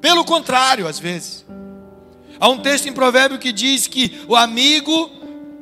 Pelo 0.00 0.24
contrário, 0.24 0.88
às 0.88 0.98
vezes. 0.98 1.44
Há 2.40 2.48
um 2.48 2.58
texto 2.58 2.88
em 2.88 2.94
Provérbio 2.94 3.38
que 3.38 3.52
diz 3.52 3.86
que 3.86 4.20
o 4.26 4.34
amigo 4.34 5.10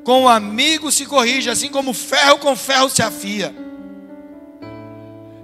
com 0.04 0.22
o 0.22 0.28
amigo 0.28 0.90
se 0.90 1.06
corrige, 1.06 1.50
assim 1.50 1.68
como 1.68 1.92
ferro 1.92 2.38
com 2.38 2.54
ferro 2.54 2.88
se 2.90 3.02
afia. 3.02 3.54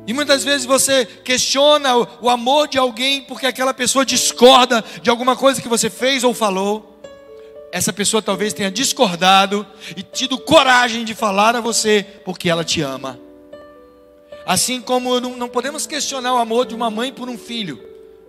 E 0.09 0.13
muitas 0.15 0.43
vezes 0.43 0.65
você 0.65 1.05
questiona 1.05 1.95
o 1.95 2.31
amor 2.31 2.67
de 2.67 2.79
alguém 2.79 3.21
porque 3.21 3.45
aquela 3.45 3.75
pessoa 3.75 4.07
discorda 4.07 4.83
de 5.03 5.11
alguma 5.11 5.37
coisa 5.37 5.61
que 5.61 5.69
você 5.69 5.91
fez 5.91 6.25
ou 6.25 6.33
falou. 6.33 6.99
Essa 7.71 7.93
pessoa 7.93 8.23
talvez 8.23 8.55
tenha 8.55 8.71
discordado 8.71 9.67
e 9.95 10.03
tido 10.03 10.39
coragem 10.39 11.05
de 11.05 11.15
falar 11.15 11.55
a 11.55 11.61
você 11.61 12.07
porque 12.25 12.49
ela 12.49 12.65
te 12.65 12.81
ama. 12.81 13.21
Assim 14.47 14.81
como 14.81 15.21
não, 15.21 15.37
não 15.37 15.47
podemos 15.47 15.87
questionar 15.87 16.33
o 16.33 16.39
amor 16.39 16.65
de 16.65 16.75
uma 16.75 16.91
mãe 16.91 17.13
por 17.13 17.29
um 17.29 17.37
filho, 17.37 17.79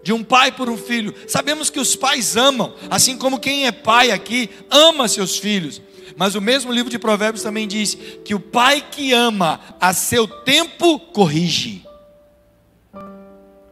de 0.04 0.12
um 0.12 0.22
pai 0.22 0.52
por 0.52 0.70
um 0.70 0.78
filho. 0.78 1.16
Sabemos 1.30 1.70
que 1.70 1.80
os 1.80 1.96
pais 1.96 2.36
amam, 2.36 2.74
assim 2.90 3.18
como 3.18 3.40
quem 3.40 3.68
é 3.68 3.72
pai 3.72 4.12
aqui 4.12 4.50
ama 4.70 5.08
seus 5.08 5.38
filhos. 5.38 5.82
Mas 6.16 6.36
o 6.36 6.42
mesmo 6.42 6.72
livro 6.72 6.90
de 6.90 7.00
Provérbios 7.00 7.44
também 7.44 7.68
diz 7.68 7.96
que 8.26 8.36
o 8.36 8.40
pai 8.40 8.82
que 8.82 9.14
ama 9.14 9.60
a 9.80 9.94
seu 9.94 10.28
tempo 10.28 11.00
corrige. 11.00 11.86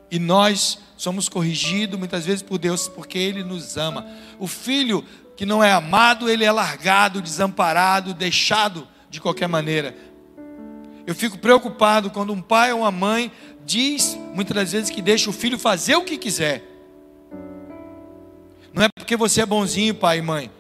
E 0.10 0.20
nós 0.20 0.80
somos 0.96 1.28
corrigidos 1.30 2.00
muitas 2.00 2.26
vezes 2.26 2.42
por 2.42 2.58
Deus 2.58 2.88
porque 2.88 3.18
Ele 3.18 3.44
nos 3.44 3.78
ama. 3.78 4.08
O 4.40 4.48
filho 4.48 5.04
que 5.38 5.46
não 5.46 5.64
é 5.64 5.72
amado, 5.72 6.28
ele 6.28 6.44
é 6.44 6.52
largado, 6.52 7.22
desamparado, 7.22 8.14
deixado 8.14 8.88
de 9.08 9.22
qualquer 9.22 9.48
maneira. 9.48 9.96
Eu 11.06 11.14
fico 11.14 11.38
preocupado 11.38 12.10
quando 12.10 12.34
um 12.34 12.42
pai 12.42 12.74
ou 12.74 12.80
uma 12.80 12.92
mãe 12.92 13.32
diz, 13.64 14.18
muitas 14.34 14.56
das 14.56 14.72
vezes, 14.72 14.90
que 14.90 15.02
deixa 15.02 15.30
o 15.30 15.34
filho 15.34 15.60
fazer 15.60 15.96
o 15.96 16.04
que 16.04 16.18
quiser. 16.18 16.64
Não 18.74 18.84
é 18.84 18.90
porque 18.96 19.16
você 19.16 19.42
é 19.42 19.46
bonzinho, 19.46 19.94
pai 19.94 20.18
e 20.18 20.22
mãe, 20.22 20.52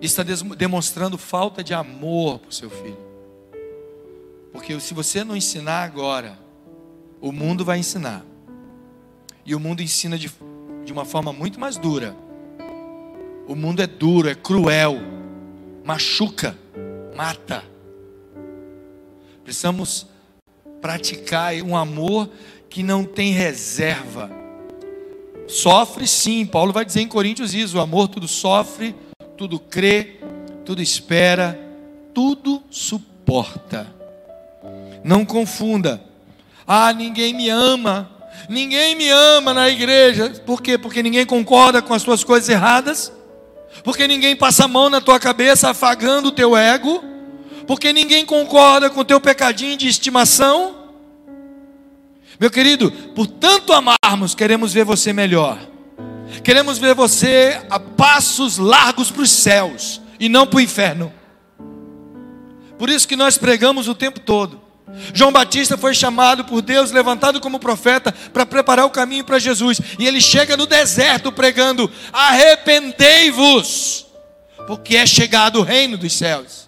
está 0.00 0.22
demonstrando 0.22 1.16
falta 1.16 1.64
de 1.64 1.72
amor 1.72 2.38
para 2.38 2.50
o 2.50 2.52
seu 2.52 2.68
filho. 2.68 2.98
Porque 4.52 4.78
se 4.80 4.94
você 4.94 5.22
não 5.24 5.36
ensinar 5.36 5.82
agora, 5.82 6.38
o 7.20 7.32
mundo 7.32 7.64
vai 7.64 7.78
ensinar. 7.78 8.24
E 9.44 9.54
o 9.54 9.60
mundo 9.60 9.82
ensina 9.82 10.18
de, 10.18 10.30
de 10.84 10.92
uma 10.92 11.04
forma 11.04 11.32
muito 11.32 11.60
mais 11.60 11.76
dura. 11.76 12.16
O 13.46 13.54
mundo 13.54 13.80
é 13.80 13.86
duro, 13.86 14.28
é 14.28 14.34
cruel, 14.34 14.96
machuca, 15.84 16.56
mata. 17.14 17.62
Precisamos 19.44 20.06
praticar 20.80 21.54
um 21.62 21.76
amor 21.76 22.28
que 22.68 22.82
não 22.82 23.04
tem 23.04 23.32
reserva. 23.32 24.30
Sofre 25.46 26.06
sim, 26.08 26.44
Paulo 26.44 26.72
vai 26.72 26.84
dizer 26.84 27.00
em 27.00 27.08
Coríntios 27.08 27.54
isso: 27.54 27.78
o 27.78 27.80
amor 27.80 28.08
tudo 28.08 28.26
sofre, 28.26 28.94
tudo 29.36 29.58
crê, 29.58 30.16
tudo 30.64 30.82
espera, 30.82 31.58
tudo 32.14 32.62
suporta. 32.70 33.86
Não 35.04 35.24
confunda. 35.24 36.02
Ah, 36.66 36.92
ninguém 36.92 37.34
me 37.34 37.48
ama. 37.48 38.10
Ninguém 38.48 38.94
me 38.94 39.08
ama 39.08 39.52
na 39.52 39.68
igreja. 39.68 40.30
Por 40.44 40.62
quê? 40.62 40.78
Porque 40.78 41.02
ninguém 41.02 41.26
concorda 41.26 41.82
com 41.82 41.94
as 41.94 42.02
suas 42.02 42.24
coisas 42.24 42.48
erradas. 42.48 43.12
Porque 43.84 44.08
ninguém 44.08 44.34
passa 44.34 44.64
a 44.64 44.68
mão 44.68 44.88
na 44.88 45.00
tua 45.00 45.20
cabeça 45.20 45.70
afagando 45.70 46.28
o 46.28 46.32
teu 46.32 46.56
ego. 46.56 47.04
Porque 47.66 47.92
ninguém 47.92 48.24
concorda 48.24 48.88
com 48.88 49.00
o 49.00 49.04
teu 49.04 49.20
pecadinho 49.20 49.76
de 49.76 49.88
estimação. 49.88 50.74
Meu 52.38 52.50
querido, 52.50 52.90
por 53.14 53.26
tanto 53.26 53.72
amarmos, 53.72 54.34
queremos 54.34 54.72
ver 54.72 54.84
você 54.84 55.12
melhor. 55.12 55.58
Queremos 56.42 56.78
ver 56.78 56.94
você 56.94 57.60
a 57.70 57.78
passos 57.78 58.58
largos 58.58 59.10
para 59.10 59.22
os 59.22 59.30
céus 59.30 60.00
e 60.18 60.28
não 60.28 60.46
para 60.46 60.58
o 60.58 60.60
inferno. 60.60 61.12
Por 62.78 62.90
isso 62.90 63.08
que 63.08 63.16
nós 63.16 63.38
pregamos 63.38 63.88
o 63.88 63.94
tempo 63.94 64.20
todo. 64.20 64.60
João 65.12 65.32
Batista 65.32 65.76
foi 65.76 65.94
chamado 65.94 66.44
por 66.44 66.62
Deus, 66.62 66.90
levantado 66.90 67.40
como 67.40 67.58
profeta, 67.58 68.12
para 68.32 68.46
preparar 68.46 68.86
o 68.86 68.90
caminho 68.90 69.24
para 69.24 69.38
Jesus. 69.38 69.80
E 69.98 70.06
ele 70.06 70.20
chega 70.20 70.56
no 70.56 70.66
deserto 70.66 71.32
pregando: 71.32 71.90
arrependei-vos, 72.12 74.06
porque 74.66 74.96
é 74.96 75.06
chegado 75.06 75.60
o 75.60 75.62
reino 75.62 75.96
dos 75.96 76.12
céus. 76.12 76.66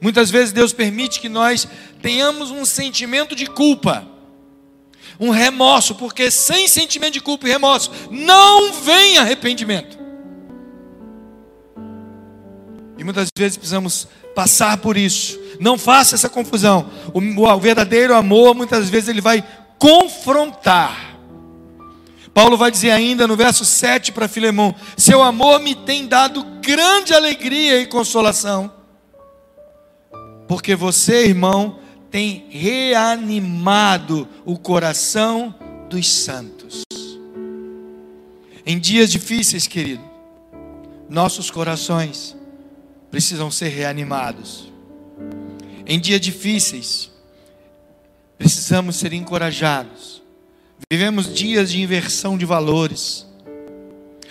Muitas 0.00 0.30
vezes 0.30 0.52
Deus 0.52 0.72
permite 0.72 1.20
que 1.20 1.28
nós 1.28 1.66
tenhamos 2.02 2.50
um 2.50 2.64
sentimento 2.64 3.34
de 3.34 3.46
culpa 3.46 4.15
um 5.18 5.30
remorso, 5.30 5.94
porque 5.94 6.30
sem 6.30 6.68
sentimento 6.68 7.14
de 7.14 7.20
culpa 7.20 7.46
e 7.46 7.50
remorso 7.50 7.90
não 8.10 8.72
vem 8.72 9.18
arrependimento. 9.18 9.98
E 12.98 13.04
muitas 13.04 13.28
vezes 13.36 13.56
precisamos 13.56 14.08
passar 14.34 14.78
por 14.78 14.96
isso. 14.96 15.38
Não 15.60 15.78
faça 15.78 16.14
essa 16.14 16.28
confusão. 16.28 16.90
O, 17.12 17.20
o 17.20 17.60
verdadeiro 17.60 18.14
amor, 18.14 18.54
muitas 18.54 18.88
vezes, 18.88 19.08
ele 19.08 19.20
vai 19.20 19.44
confrontar. 19.78 21.16
Paulo 22.32 22.56
vai 22.56 22.70
dizer 22.70 22.90
ainda 22.90 23.26
no 23.26 23.34
verso 23.34 23.64
7 23.64 24.12
para 24.12 24.28
Filemão: 24.28 24.74
Seu 24.96 25.22
amor 25.22 25.60
me 25.60 25.74
tem 25.74 26.06
dado 26.06 26.44
grande 26.60 27.14
alegria 27.14 27.80
e 27.80 27.86
consolação, 27.86 28.70
porque 30.46 30.74
você, 30.74 31.24
irmão, 31.24 31.78
tem 32.16 32.46
reanimado 32.48 34.26
o 34.46 34.56
coração 34.56 35.54
dos 35.86 36.10
santos. 36.10 36.82
Em 38.64 38.78
dias 38.78 39.12
difíceis, 39.12 39.66
querido, 39.66 40.02
nossos 41.10 41.50
corações 41.50 42.34
precisam 43.10 43.50
ser 43.50 43.68
reanimados. 43.68 44.72
Em 45.84 46.00
dias 46.00 46.18
difíceis, 46.22 47.10
precisamos 48.38 48.96
ser 48.96 49.12
encorajados. 49.12 50.22
Vivemos 50.90 51.34
dias 51.34 51.70
de 51.70 51.82
inversão 51.82 52.38
de 52.38 52.46
valores, 52.46 53.26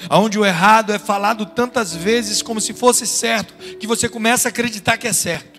onde 0.10 0.40
o 0.40 0.46
errado 0.46 0.92
é 0.92 0.98
falado 0.98 1.46
tantas 1.46 1.94
vezes 1.94 2.42
como 2.42 2.60
se 2.60 2.74
fosse 2.74 3.06
certo, 3.06 3.54
que 3.78 3.86
você 3.86 4.10
começa 4.10 4.48
a 4.48 4.50
acreditar 4.50 4.98
que 4.98 5.08
é 5.08 5.14
certo. 5.14 5.55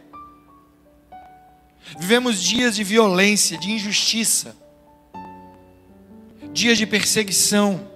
Vivemos 1.98 2.42
dias 2.42 2.76
de 2.76 2.82
violência, 2.82 3.56
de 3.56 3.70
injustiça, 3.70 4.56
dias 6.52 6.76
de 6.76 6.86
perseguição, 6.86 7.88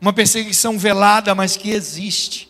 uma 0.00 0.12
perseguição 0.12 0.78
velada, 0.78 1.34
mas 1.34 1.56
que 1.56 1.70
existe. 1.70 2.48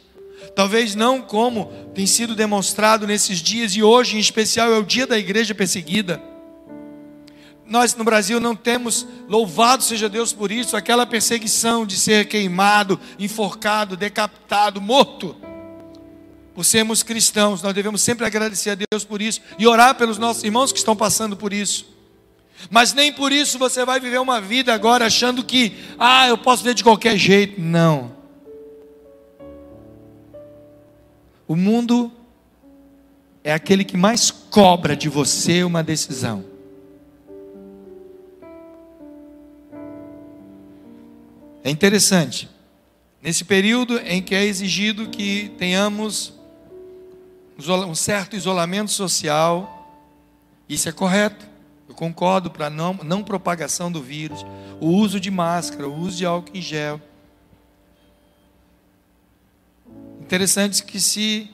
Talvez 0.54 0.94
não 0.94 1.20
como 1.20 1.66
tem 1.94 2.06
sido 2.06 2.34
demonstrado 2.34 3.06
nesses 3.06 3.38
dias, 3.40 3.74
e 3.74 3.82
hoje 3.82 4.16
em 4.16 4.20
especial 4.20 4.72
é 4.72 4.78
o 4.78 4.84
dia 4.84 5.06
da 5.06 5.18
igreja 5.18 5.54
perseguida. 5.54 6.22
Nós 7.66 7.94
no 7.94 8.04
Brasil 8.04 8.38
não 8.38 8.54
temos, 8.54 9.06
louvado 9.28 9.82
seja 9.82 10.08
Deus 10.08 10.32
por 10.32 10.52
isso, 10.52 10.76
aquela 10.76 11.06
perseguição 11.06 11.86
de 11.86 11.96
ser 11.96 12.26
queimado, 12.26 13.00
enforcado, 13.18 13.96
decapitado, 13.96 14.80
morto. 14.80 15.34
Por 16.54 16.64
sermos 16.64 17.02
cristãos, 17.02 17.62
nós 17.62 17.74
devemos 17.74 18.00
sempre 18.00 18.24
agradecer 18.24 18.70
a 18.70 18.74
Deus 18.76 19.04
por 19.04 19.20
isso 19.20 19.40
e 19.58 19.66
orar 19.66 19.96
pelos 19.96 20.18
nossos 20.18 20.44
irmãos 20.44 20.72
que 20.72 20.78
estão 20.78 20.94
passando 20.94 21.36
por 21.36 21.52
isso. 21.52 21.92
Mas 22.70 22.94
nem 22.94 23.12
por 23.12 23.32
isso 23.32 23.58
você 23.58 23.84
vai 23.84 23.98
viver 23.98 24.20
uma 24.20 24.40
vida 24.40 24.72
agora 24.72 25.06
achando 25.06 25.42
que, 25.42 25.72
ah, 25.98 26.28
eu 26.28 26.38
posso 26.38 26.62
ver 26.62 26.74
de 26.74 26.84
qualquer 26.84 27.16
jeito. 27.16 27.60
Não. 27.60 28.14
O 31.46 31.56
mundo 31.56 32.10
é 33.42 33.52
aquele 33.52 33.84
que 33.84 33.96
mais 33.96 34.30
cobra 34.30 34.96
de 34.96 35.08
você 35.08 35.64
uma 35.64 35.82
decisão. 35.82 36.44
É 41.62 41.70
interessante, 41.70 42.48
nesse 43.22 43.44
período 43.44 43.98
em 43.98 44.22
que 44.22 44.34
é 44.34 44.44
exigido 44.44 45.08
que 45.08 45.50
tenhamos 45.58 46.34
um 47.58 47.94
certo 47.94 48.36
isolamento 48.36 48.90
social, 48.90 50.02
isso 50.68 50.88
é 50.88 50.92
correto, 50.92 51.46
eu 51.88 51.94
concordo 51.94 52.50
para 52.50 52.68
não, 52.68 52.94
não 53.04 53.22
propagação 53.22 53.90
do 53.92 54.02
vírus, 54.02 54.44
o 54.80 54.88
uso 54.88 55.20
de 55.20 55.30
máscara, 55.30 55.88
o 55.88 55.94
uso 55.94 56.16
de 56.16 56.26
álcool 56.26 56.56
em 56.56 56.62
gel. 56.62 57.00
Interessante 60.20 60.82
que 60.82 60.98
se 60.98 61.50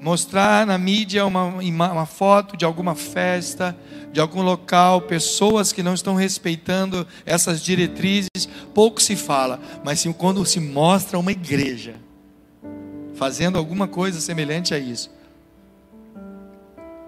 mostrar 0.00 0.66
na 0.66 0.78
mídia 0.78 1.26
uma, 1.26 1.46
uma 1.46 2.06
foto 2.06 2.56
de 2.56 2.64
alguma 2.64 2.94
festa, 2.94 3.76
de 4.12 4.20
algum 4.20 4.42
local, 4.42 5.02
pessoas 5.02 5.72
que 5.72 5.82
não 5.82 5.94
estão 5.94 6.14
respeitando 6.14 7.06
essas 7.26 7.60
diretrizes, 7.62 8.48
pouco 8.72 9.02
se 9.02 9.16
fala, 9.16 9.60
mas 9.84 10.00
sim, 10.00 10.12
quando 10.12 10.44
se 10.46 10.60
mostra 10.60 11.18
uma 11.18 11.32
igreja 11.32 11.96
fazendo 13.14 13.58
alguma 13.58 13.86
coisa 13.86 14.20
semelhante 14.20 14.74
a 14.74 14.78
isso, 14.78 15.10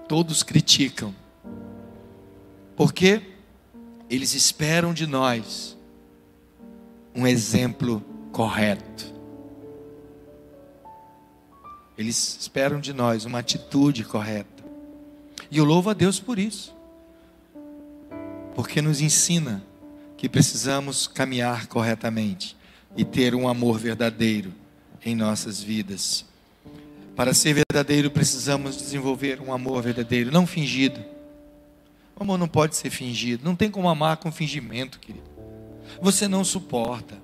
todos 0.09 0.43
criticam, 0.43 1.15
porque 2.77 3.23
eles 4.09 4.35
esperam 4.35 4.95
de 4.95 5.07
nós 5.07 5.77
um 7.15 7.27
exemplo 7.27 8.03
correto. 8.33 9.15
Eles 11.97 12.37
esperam 12.39 12.79
de 12.79 12.93
nós 12.93 13.25
uma 13.25 13.39
atitude 13.39 14.05
correta. 14.05 14.65
E 15.51 15.59
eu 15.59 15.65
louvo 15.65 15.91
a 15.91 15.95
Deus 15.95 16.21
por 16.21 16.39
isso. 16.39 16.75
Porque 18.55 18.83
nos 18.83 19.01
ensina 19.01 19.63
que 20.17 20.29
precisamos 20.29 21.07
caminhar 21.07 21.67
corretamente 21.67 22.57
e 22.97 23.05
ter 23.05 23.35
um 23.35 23.49
amor 23.49 23.79
verdadeiro 23.79 24.53
em 25.05 25.15
nossas 25.15 25.63
vidas. 25.63 26.25
Para 27.17 27.33
ser 27.33 27.55
verdadeiro, 27.55 28.11
precisamos 28.11 28.77
desenvolver 28.77 29.41
um 29.41 29.51
amor 29.51 29.83
verdadeiro, 29.83 30.31
não 30.31 30.47
fingido. 30.47 31.03
O 32.15 32.23
amor 32.23 32.37
não 32.37 32.47
pode 32.47 32.77
ser 32.77 32.91
fingido. 32.91 33.43
Não 33.43 33.57
tem 33.57 33.71
como 33.71 33.89
amar 33.89 34.19
com 34.19 34.31
fingimento, 34.31 35.01
querido. 35.01 35.25
Você 36.03 36.29
não 36.29 36.45
suporta. 36.45 37.17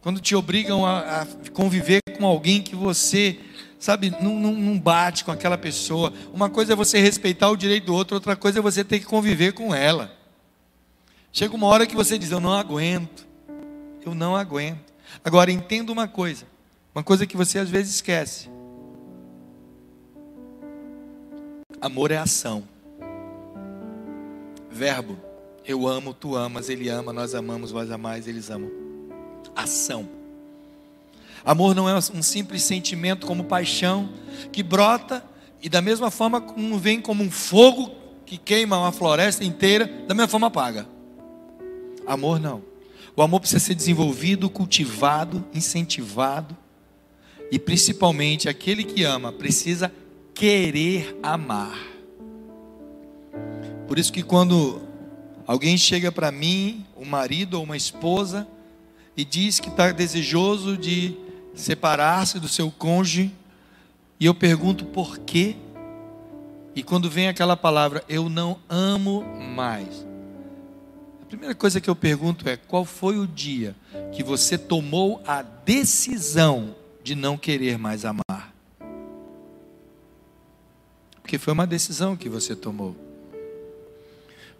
Quando 0.00 0.20
te 0.20 0.34
obrigam 0.34 0.84
a, 0.84 1.22
a 1.22 1.26
conviver 1.52 2.00
com 2.18 2.26
alguém 2.26 2.60
que 2.60 2.74
você, 2.74 3.38
sabe, 3.78 4.10
não, 4.20 4.34
não, 4.34 4.52
não, 4.52 4.78
bate 4.78 5.24
com 5.24 5.30
aquela 5.30 5.56
pessoa. 5.56 6.12
Uma 6.32 6.50
coisa 6.50 6.72
é 6.72 6.76
você 6.76 6.98
respeitar 6.98 7.48
o 7.48 7.56
direito 7.56 7.86
do 7.86 7.94
outro, 7.94 8.16
outra 8.16 8.34
coisa 8.34 8.58
é 8.58 8.62
você 8.62 8.82
ter 8.82 8.98
que 8.98 9.06
conviver 9.06 9.52
com 9.52 9.72
ela. 9.72 10.12
Chega 11.32 11.54
uma 11.54 11.66
hora 11.68 11.86
que 11.86 11.94
você 11.94 12.18
diz: 12.18 12.32
Eu 12.32 12.40
não 12.40 12.52
aguento. 12.52 13.24
Eu 14.04 14.14
não 14.16 14.34
aguento. 14.34 14.92
Agora, 15.24 15.52
entenda 15.52 15.92
uma 15.92 16.08
coisa. 16.08 16.46
Uma 16.96 17.02
coisa 17.02 17.26
que 17.26 17.36
você 17.36 17.58
às 17.58 17.68
vezes 17.68 17.96
esquece. 17.96 18.48
Amor 21.78 22.10
é 22.10 22.16
ação. 22.16 22.64
Verbo. 24.70 25.18
Eu 25.62 25.86
amo, 25.86 26.14
tu 26.14 26.34
amas, 26.34 26.70
ele 26.70 26.88
ama, 26.88 27.12
nós 27.12 27.34
amamos, 27.34 27.70
vós 27.70 27.90
amais, 27.90 28.26
eles 28.26 28.48
amam 28.48 28.70
ação. 29.54 30.08
Amor 31.44 31.74
não 31.74 31.86
é 31.86 31.94
um 31.94 32.22
simples 32.22 32.62
sentimento 32.62 33.26
como 33.26 33.44
paixão 33.44 34.08
que 34.50 34.62
brota 34.62 35.22
e 35.62 35.68
da 35.68 35.82
mesma 35.82 36.10
forma 36.10 36.40
como 36.40 36.78
vem 36.78 37.02
como 37.02 37.22
um 37.22 37.30
fogo 37.30 37.94
que 38.24 38.38
queima 38.38 38.78
uma 38.78 38.90
floresta 38.90 39.44
inteira, 39.44 39.86
da 40.08 40.14
mesma 40.14 40.28
forma 40.28 40.46
apaga. 40.46 40.88
Amor 42.06 42.40
não. 42.40 42.62
O 43.14 43.20
amor 43.20 43.40
precisa 43.40 43.60
ser 43.60 43.74
desenvolvido, 43.74 44.48
cultivado, 44.48 45.44
incentivado. 45.52 46.56
E 47.50 47.58
principalmente 47.58 48.48
aquele 48.48 48.84
que 48.84 49.04
ama 49.04 49.32
precisa 49.32 49.92
querer 50.34 51.18
amar. 51.22 51.78
Por 53.86 53.98
isso 53.98 54.12
que 54.12 54.22
quando 54.22 54.82
alguém 55.46 55.78
chega 55.78 56.10
para 56.10 56.32
mim, 56.32 56.84
um 56.96 57.04
marido 57.04 57.54
ou 57.54 57.64
uma 57.64 57.76
esposa, 57.76 58.46
e 59.16 59.24
diz 59.24 59.60
que 59.60 59.68
está 59.68 59.92
desejoso 59.92 60.76
de 60.76 61.16
separar-se 61.54 62.38
do 62.38 62.48
seu 62.48 62.70
cônjuge, 62.70 63.32
e 64.18 64.26
eu 64.26 64.34
pergunto 64.34 64.84
por 64.84 65.18
quê? 65.18 65.56
E 66.74 66.82
quando 66.82 67.08
vem 67.08 67.28
aquela 67.28 67.56
palavra, 67.56 68.04
eu 68.08 68.28
não 68.28 68.58
amo 68.68 69.24
mais. 69.54 70.06
A 71.22 71.24
primeira 71.26 71.54
coisa 71.54 71.80
que 71.80 71.88
eu 71.88 71.96
pergunto 71.96 72.48
é: 72.48 72.56
qual 72.56 72.84
foi 72.84 73.18
o 73.18 73.26
dia 73.26 73.74
que 74.12 74.22
você 74.22 74.58
tomou 74.58 75.22
a 75.26 75.42
decisão 75.42 76.74
de 77.06 77.14
não 77.14 77.38
querer 77.38 77.78
mais 77.78 78.04
amar? 78.04 78.52
Porque 81.22 81.38
foi 81.38 81.52
uma 81.52 81.64
decisão 81.64 82.16
que 82.16 82.28
você 82.28 82.56
tomou. 82.56 82.96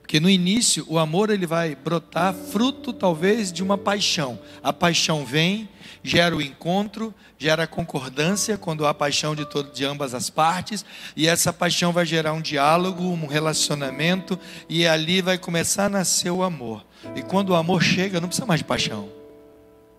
Porque 0.00 0.20
no 0.20 0.30
início 0.30 0.86
o 0.88 0.96
amor 0.96 1.30
ele 1.30 1.44
vai 1.44 1.74
brotar 1.74 2.32
fruto 2.32 2.92
talvez 2.92 3.52
de 3.52 3.64
uma 3.64 3.76
paixão. 3.76 4.38
A 4.62 4.72
paixão 4.72 5.26
vem, 5.26 5.68
gera 6.04 6.36
o 6.36 6.40
encontro, 6.40 7.12
gera 7.36 7.64
a 7.64 7.66
concordância 7.66 8.56
quando 8.56 8.86
há 8.86 8.94
paixão 8.94 9.34
de, 9.34 9.44
todo, 9.44 9.72
de 9.72 9.84
ambas 9.84 10.14
as 10.14 10.30
partes, 10.30 10.84
e 11.16 11.26
essa 11.26 11.52
paixão 11.52 11.92
vai 11.92 12.06
gerar 12.06 12.32
um 12.32 12.40
diálogo, 12.40 13.02
um 13.02 13.26
relacionamento, 13.26 14.38
e 14.68 14.86
ali 14.86 15.20
vai 15.20 15.36
começar 15.36 15.86
a 15.86 15.88
nascer 15.88 16.30
o 16.30 16.44
amor. 16.44 16.86
E 17.16 17.22
quando 17.22 17.50
o 17.50 17.56
amor 17.56 17.82
chega, 17.82 18.20
não 18.20 18.28
precisa 18.28 18.46
mais 18.46 18.60
de 18.60 18.64
paixão, 18.64 19.08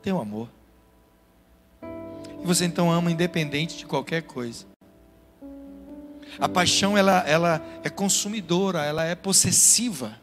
tem 0.02 0.14
o 0.14 0.22
amor. 0.22 0.57
E 2.42 2.46
você 2.46 2.66
então 2.66 2.92
ama 2.92 3.12
independente 3.12 3.78
de 3.78 3.86
qualquer 3.86 4.24
coisa. 4.24 4.66
A 6.40 6.48
paixão 6.48 6.98
ela, 6.98 7.24
ela 7.28 7.62
é 7.84 7.90
consumidora, 7.90 8.84
ela 8.84 9.04
é 9.04 9.16
possessiva. 9.16 10.16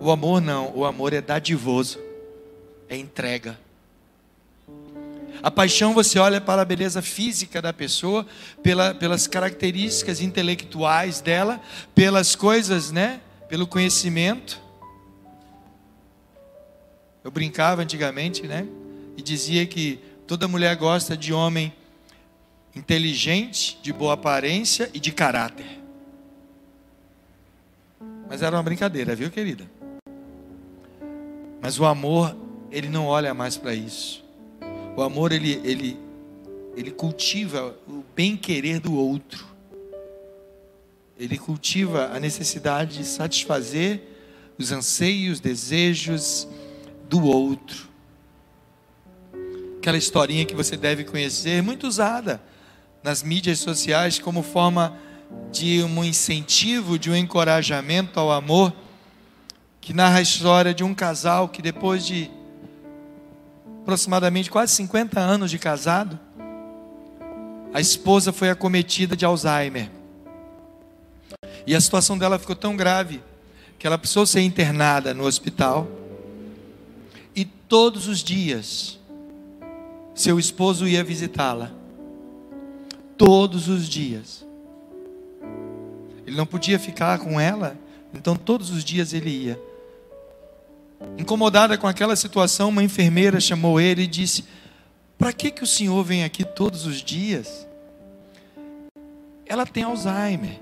O 0.00 0.10
amor 0.10 0.40
não, 0.40 0.76
o 0.76 0.84
amor 0.84 1.12
é 1.12 1.20
dadivoso, 1.20 1.98
é 2.88 2.96
entrega. 2.96 3.58
A 5.42 5.50
paixão 5.50 5.94
você 5.94 6.18
olha 6.18 6.40
para 6.40 6.62
a 6.62 6.64
beleza 6.64 7.00
física 7.00 7.62
da 7.62 7.72
pessoa, 7.72 8.26
pela, 8.62 8.94
pelas 8.94 9.26
características 9.26 10.20
intelectuais 10.20 11.20
dela, 11.20 11.60
pelas 11.94 12.36
coisas, 12.36 12.92
né? 12.92 13.20
Pelo 13.48 13.66
conhecimento. 13.66 14.60
Eu 17.24 17.30
brincava 17.30 17.82
antigamente, 17.82 18.46
né? 18.46 18.66
E 19.16 19.22
dizia 19.22 19.66
que 19.66 20.00
toda 20.32 20.48
mulher 20.48 20.74
gosta 20.76 21.14
de 21.14 21.30
homem 21.30 21.70
inteligente, 22.74 23.78
de 23.82 23.92
boa 23.92 24.14
aparência 24.14 24.90
e 24.94 24.98
de 24.98 25.12
caráter. 25.12 25.78
Mas 28.26 28.40
era 28.40 28.56
uma 28.56 28.62
brincadeira, 28.62 29.14
viu, 29.14 29.30
querida? 29.30 29.70
Mas 31.60 31.78
o 31.78 31.84
amor, 31.84 32.34
ele 32.70 32.88
não 32.88 33.08
olha 33.08 33.34
mais 33.34 33.58
para 33.58 33.74
isso. 33.74 34.24
O 34.96 35.02
amor, 35.02 35.32
ele, 35.32 35.60
ele, 35.64 35.98
ele 36.74 36.90
cultiva 36.90 37.76
o 37.86 38.02
bem-querer 38.16 38.80
do 38.80 38.94
outro. 38.94 39.46
ele 41.18 41.36
cultiva 41.36 42.06
a 42.06 42.18
necessidade 42.18 42.96
de 42.96 43.04
satisfazer 43.04 44.00
os 44.56 44.72
anseios, 44.72 45.40
desejos 45.40 46.48
do 47.06 47.22
outro. 47.22 47.91
Aquela 49.82 49.98
historinha 49.98 50.44
que 50.44 50.54
você 50.54 50.76
deve 50.76 51.02
conhecer, 51.02 51.60
muito 51.60 51.88
usada 51.88 52.40
nas 53.02 53.20
mídias 53.20 53.58
sociais 53.58 54.16
como 54.16 54.40
forma 54.40 54.96
de 55.50 55.82
um 55.82 56.04
incentivo, 56.04 56.96
de 56.96 57.10
um 57.10 57.16
encorajamento 57.16 58.20
ao 58.20 58.30
amor, 58.30 58.72
que 59.80 59.92
narra 59.92 60.18
a 60.18 60.22
história 60.22 60.72
de 60.72 60.84
um 60.84 60.94
casal 60.94 61.48
que 61.48 61.60
depois 61.60 62.06
de 62.06 62.30
aproximadamente 63.80 64.48
quase 64.48 64.72
50 64.76 65.18
anos 65.18 65.50
de 65.50 65.58
casado, 65.58 66.16
a 67.74 67.80
esposa 67.80 68.32
foi 68.32 68.50
acometida 68.50 69.16
de 69.16 69.24
Alzheimer. 69.24 69.90
E 71.66 71.74
a 71.74 71.80
situação 71.80 72.16
dela 72.16 72.38
ficou 72.38 72.54
tão 72.54 72.76
grave 72.76 73.20
que 73.80 73.86
ela 73.88 73.98
precisou 73.98 74.26
ser 74.26 74.42
internada 74.42 75.12
no 75.12 75.24
hospital. 75.24 75.88
E 77.34 77.44
todos 77.44 78.06
os 78.06 78.22
dias, 78.22 79.01
seu 80.14 80.38
esposo 80.38 80.86
ia 80.86 81.02
visitá-la. 81.02 81.70
Todos 83.16 83.68
os 83.68 83.88
dias. 83.88 84.46
Ele 86.26 86.36
não 86.36 86.46
podia 86.46 86.78
ficar 86.78 87.18
com 87.18 87.40
ela, 87.40 87.76
então 88.14 88.36
todos 88.36 88.70
os 88.70 88.84
dias 88.84 89.12
ele 89.12 89.30
ia. 89.30 89.60
Incomodada 91.18 91.76
com 91.76 91.86
aquela 91.86 92.16
situação, 92.16 92.68
uma 92.68 92.82
enfermeira 92.82 93.40
chamou 93.40 93.80
ele 93.80 94.02
e 94.02 94.06
disse: 94.06 94.44
Para 95.18 95.32
que, 95.32 95.50
que 95.50 95.62
o 95.62 95.66
senhor 95.66 96.02
vem 96.04 96.24
aqui 96.24 96.44
todos 96.44 96.86
os 96.86 97.02
dias? 97.02 97.66
Ela 99.46 99.66
tem 99.66 99.82
Alzheimer. 99.82 100.60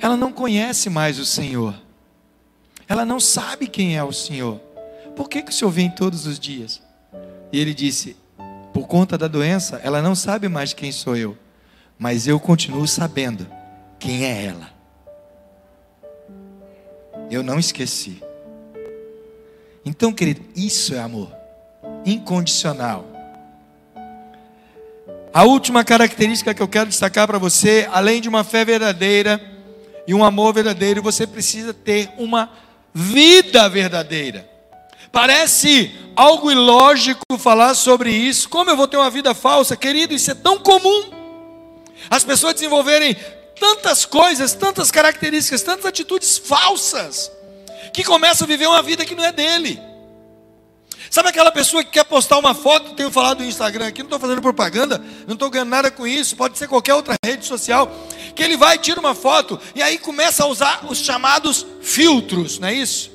Ela 0.00 0.16
não 0.16 0.32
conhece 0.32 0.88
mais 0.88 1.18
o 1.18 1.26
Senhor. 1.26 1.74
Ela 2.88 3.04
não 3.04 3.20
sabe 3.20 3.66
quem 3.66 3.96
é 3.96 4.02
o 4.02 4.12
Senhor. 4.12 4.58
Por 5.14 5.28
que, 5.28 5.42
que 5.42 5.50
o 5.50 5.54
Senhor 5.54 5.70
vem 5.70 5.90
todos 5.90 6.26
os 6.26 6.38
dias? 6.38 6.80
E 7.52 7.58
ele 7.58 7.74
disse: 7.74 8.16
Por 8.80 8.86
conta 8.86 9.18
da 9.18 9.28
doença, 9.28 9.78
ela 9.84 10.00
não 10.00 10.14
sabe 10.14 10.48
mais 10.48 10.72
quem 10.72 10.90
sou 10.90 11.14
eu. 11.14 11.36
Mas 11.98 12.26
eu 12.26 12.40
continuo 12.40 12.88
sabendo 12.88 13.46
quem 13.98 14.24
é 14.24 14.46
ela. 14.46 14.70
Eu 17.30 17.42
não 17.42 17.58
esqueci. 17.58 18.22
Então, 19.84 20.14
querido, 20.14 20.40
isso 20.56 20.94
é 20.94 20.98
amor 20.98 21.30
incondicional. 22.06 23.04
A 25.30 25.44
última 25.44 25.84
característica 25.84 26.54
que 26.54 26.62
eu 26.62 26.68
quero 26.68 26.88
destacar 26.88 27.26
para 27.26 27.36
você, 27.36 27.86
além 27.92 28.18
de 28.18 28.30
uma 28.30 28.42
fé 28.42 28.64
verdadeira 28.64 29.38
e 30.06 30.14
um 30.14 30.24
amor 30.24 30.54
verdadeiro, 30.54 31.02
você 31.02 31.26
precisa 31.26 31.74
ter 31.74 32.10
uma 32.16 32.50
vida 32.94 33.68
verdadeira. 33.68 34.48
Parece 35.12 35.92
algo 36.14 36.50
ilógico 36.50 37.38
falar 37.38 37.74
sobre 37.74 38.10
isso. 38.12 38.48
Como 38.48 38.70
eu 38.70 38.76
vou 38.76 38.86
ter 38.86 38.96
uma 38.96 39.10
vida 39.10 39.34
falsa, 39.34 39.76
querido? 39.76 40.14
Isso 40.14 40.30
é 40.30 40.34
tão 40.34 40.58
comum. 40.58 41.10
As 42.08 42.24
pessoas 42.24 42.54
desenvolverem 42.54 43.16
tantas 43.58 44.04
coisas, 44.04 44.54
tantas 44.54 44.90
características, 44.90 45.62
tantas 45.62 45.86
atitudes 45.86 46.38
falsas, 46.38 47.30
que 47.92 48.02
começam 48.02 48.46
a 48.46 48.48
viver 48.48 48.66
uma 48.66 48.82
vida 48.82 49.04
que 49.04 49.14
não 49.14 49.24
é 49.24 49.32
dele. 49.32 49.80
Sabe 51.10 51.28
aquela 51.28 51.50
pessoa 51.50 51.82
que 51.82 51.90
quer 51.90 52.04
postar 52.04 52.38
uma 52.38 52.54
foto, 52.54 52.94
tenho 52.94 53.10
falado 53.10 53.40
no 53.40 53.44
Instagram 53.44 53.88
aqui, 53.88 53.98
não 53.98 54.06
estou 54.06 54.20
fazendo 54.20 54.40
propaganda, 54.40 55.02
não 55.26 55.34
estou 55.34 55.50
ganhando 55.50 55.68
nada 55.68 55.90
com 55.90 56.06
isso, 56.06 56.36
pode 56.36 56.56
ser 56.56 56.68
qualquer 56.68 56.94
outra 56.94 57.16
rede 57.24 57.44
social, 57.44 57.90
que 58.34 58.42
ele 58.42 58.56
vai, 58.56 58.78
tira 58.78 59.00
uma 59.00 59.14
foto, 59.14 59.58
e 59.74 59.82
aí 59.82 59.98
começa 59.98 60.44
a 60.44 60.46
usar 60.46 60.86
os 60.88 60.98
chamados 60.98 61.66
filtros, 61.82 62.60
não 62.60 62.68
é 62.68 62.74
isso? 62.74 63.10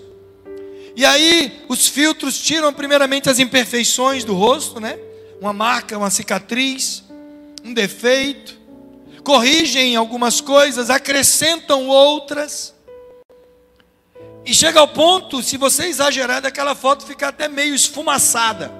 E 0.95 1.05
aí 1.05 1.65
os 1.67 1.87
filtros 1.87 2.39
tiram 2.39 2.71
primeiramente 2.73 3.29
as 3.29 3.37
imperfeições 3.37 4.23
do 4.23 4.33
rosto, 4.33 4.79
né? 4.79 4.97
Uma 5.41 5.51
marca, 5.51 5.97
uma 5.97 6.09
cicatriz, 6.09 7.03
um 7.63 7.73
defeito, 7.73 8.57
corrigem 9.23 9.95
algumas 9.95 10.39
coisas, 10.39 10.89
acrescentam 10.89 11.87
outras. 11.87 12.73
E 14.45 14.53
chega 14.53 14.79
ao 14.79 14.87
ponto, 14.87 15.43
se 15.43 15.57
você 15.57 15.87
exagerar, 15.87 16.41
daquela 16.41 16.75
foto 16.75 17.05
ficar 17.05 17.29
até 17.29 17.49
meio 17.49 17.75
esfumaçada. 17.75 18.71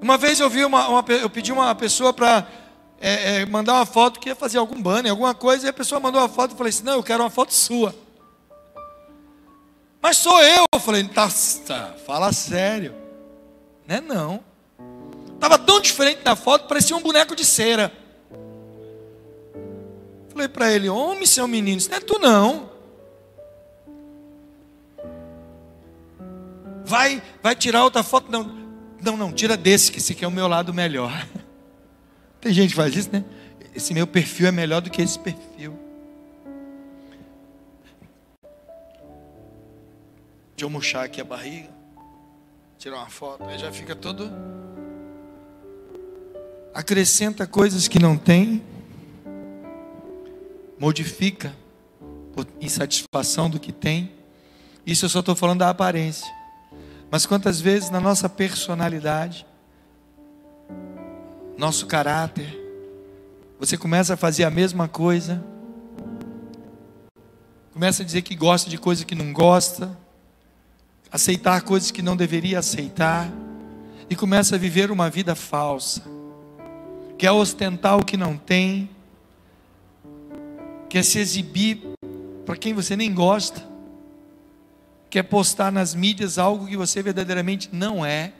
Uma 0.00 0.18
vez 0.18 0.40
eu 0.40 0.50
vi 0.50 0.64
uma, 0.64 0.88
uma 0.88 1.04
eu 1.08 1.30
pedi 1.30 1.52
uma 1.52 1.72
pessoa 1.76 2.12
para 2.12 2.48
é, 3.00 3.42
é, 3.42 3.46
mandar 3.46 3.74
uma 3.74 3.86
foto 3.86 4.18
que 4.18 4.28
ia 4.28 4.34
fazer 4.34 4.58
algum 4.58 4.80
banner, 4.82 5.12
alguma 5.12 5.34
coisa, 5.34 5.66
e 5.66 5.68
a 5.68 5.72
pessoa 5.72 6.00
mandou 6.00 6.20
uma 6.20 6.28
foto 6.28 6.54
e 6.54 6.58
falei 6.58 6.70
assim: 6.70 6.82
não, 6.82 6.94
eu 6.94 7.02
quero 7.02 7.22
uma 7.22 7.30
foto 7.30 7.54
sua. 7.54 7.94
Mas 10.02 10.16
sou 10.18 10.42
eu. 10.42 10.64
Eu 10.74 10.80
falei, 10.80 11.04
tá, 11.04 11.28
tá 11.66 11.94
fala 12.04 12.32
sério. 12.32 12.94
Não 13.86 13.96
é 13.96 14.00
não. 14.00 14.44
Estava 15.34 15.58
tão 15.58 15.80
diferente 15.80 16.22
da 16.22 16.36
foto, 16.36 16.68
parecia 16.68 16.96
um 16.96 17.02
boneco 17.02 17.34
de 17.34 17.44
cera. 17.44 17.92
Falei 20.28 20.48
para 20.48 20.72
ele, 20.72 20.88
homem, 20.88 21.26
seu 21.26 21.46
menino, 21.46 21.78
isso 21.78 21.90
não 21.90 21.96
é 21.96 22.00
tu 22.00 22.18
não. 22.18 22.72
vai, 26.92 27.22
vai 27.42 27.56
tirar 27.56 27.84
outra 27.84 28.02
foto. 28.02 28.30
Não, 28.30 28.44
não, 29.02 29.16
não, 29.16 29.32
tira 29.32 29.56
desse, 29.56 29.90
que 29.90 29.98
esse 29.98 30.12
aqui 30.12 30.24
é 30.24 30.28
o 30.28 30.30
meu 30.30 30.46
lado 30.46 30.74
melhor. 30.74 31.26
Tem 32.40 32.52
gente 32.52 32.70
que 32.70 32.76
faz 32.76 32.94
isso, 32.94 33.08
né? 33.10 33.24
Esse 33.74 33.94
meu 33.94 34.06
perfil 34.06 34.46
é 34.46 34.52
melhor 34.52 34.82
do 34.82 34.90
que 34.90 35.00
esse 35.00 35.18
perfil. 35.18 35.78
Deixa 40.62 40.70
eu 40.70 40.74
murchar 40.74 41.04
aqui 41.04 41.20
a 41.20 41.24
barriga. 41.24 41.68
Tirar 42.78 42.98
uma 42.98 43.08
foto, 43.08 43.42
aí 43.42 43.58
já 43.58 43.72
fica 43.72 43.96
todo. 43.96 44.30
Acrescenta 46.72 47.48
coisas 47.48 47.88
que 47.88 47.98
não 47.98 48.16
tem. 48.16 48.62
Modifica 50.78 51.52
por 52.32 52.46
insatisfação 52.60 53.50
do 53.50 53.58
que 53.58 53.72
tem. 53.72 54.12
Isso 54.86 55.04
eu 55.04 55.08
só 55.08 55.18
estou 55.18 55.34
falando 55.34 55.58
da 55.58 55.68
aparência. 55.68 56.32
Mas 57.10 57.26
quantas 57.26 57.60
vezes 57.60 57.90
na 57.90 57.98
nossa 57.98 58.28
personalidade, 58.28 59.44
nosso 61.58 61.86
caráter, 61.88 62.56
você 63.58 63.76
começa 63.76 64.14
a 64.14 64.16
fazer 64.16 64.44
a 64.44 64.50
mesma 64.50 64.86
coisa, 64.86 65.42
começa 67.72 68.04
a 68.04 68.06
dizer 68.06 68.22
que 68.22 68.36
gosta 68.36 68.70
de 68.70 68.78
coisa 68.78 69.04
que 69.04 69.16
não 69.16 69.32
gosta, 69.32 70.00
aceitar 71.12 71.60
coisas 71.60 71.90
que 71.90 72.00
não 72.00 72.16
deveria 72.16 72.58
aceitar, 72.58 73.30
e 74.08 74.16
começa 74.16 74.56
a 74.56 74.58
viver 74.58 74.90
uma 74.90 75.08
vida 75.08 75.34
falsa, 75.34 76.02
quer 77.18 77.30
ostentar 77.30 77.98
o 77.98 78.04
que 78.04 78.16
não 78.16 78.36
tem, 78.36 78.90
quer 80.88 81.04
se 81.04 81.18
exibir 81.18 81.82
para 82.44 82.56
quem 82.56 82.74
você 82.74 82.96
nem 82.96 83.12
gosta, 83.12 83.62
quer 85.08 85.22
postar 85.22 85.70
nas 85.70 85.94
mídias 85.94 86.38
algo 86.38 86.66
que 86.66 86.76
você 86.76 87.02
verdadeiramente 87.02 87.68
não 87.72 88.04
é, 88.04 88.32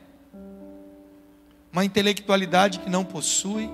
uma 1.73 1.85
intelectualidade 1.85 2.79
que 2.81 2.91
não 2.91 3.05
possui. 3.05 3.71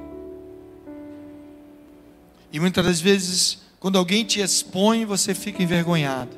E 2.53 2.61
muitas 2.61 2.85
das 2.85 3.01
vezes, 3.01 3.59
quando 3.81 3.99
alguém 3.99 4.25
te 4.25 4.41
expõe, 4.41 5.05
você 5.05 5.35
fica 5.35 5.63
envergonhado, 5.63 6.37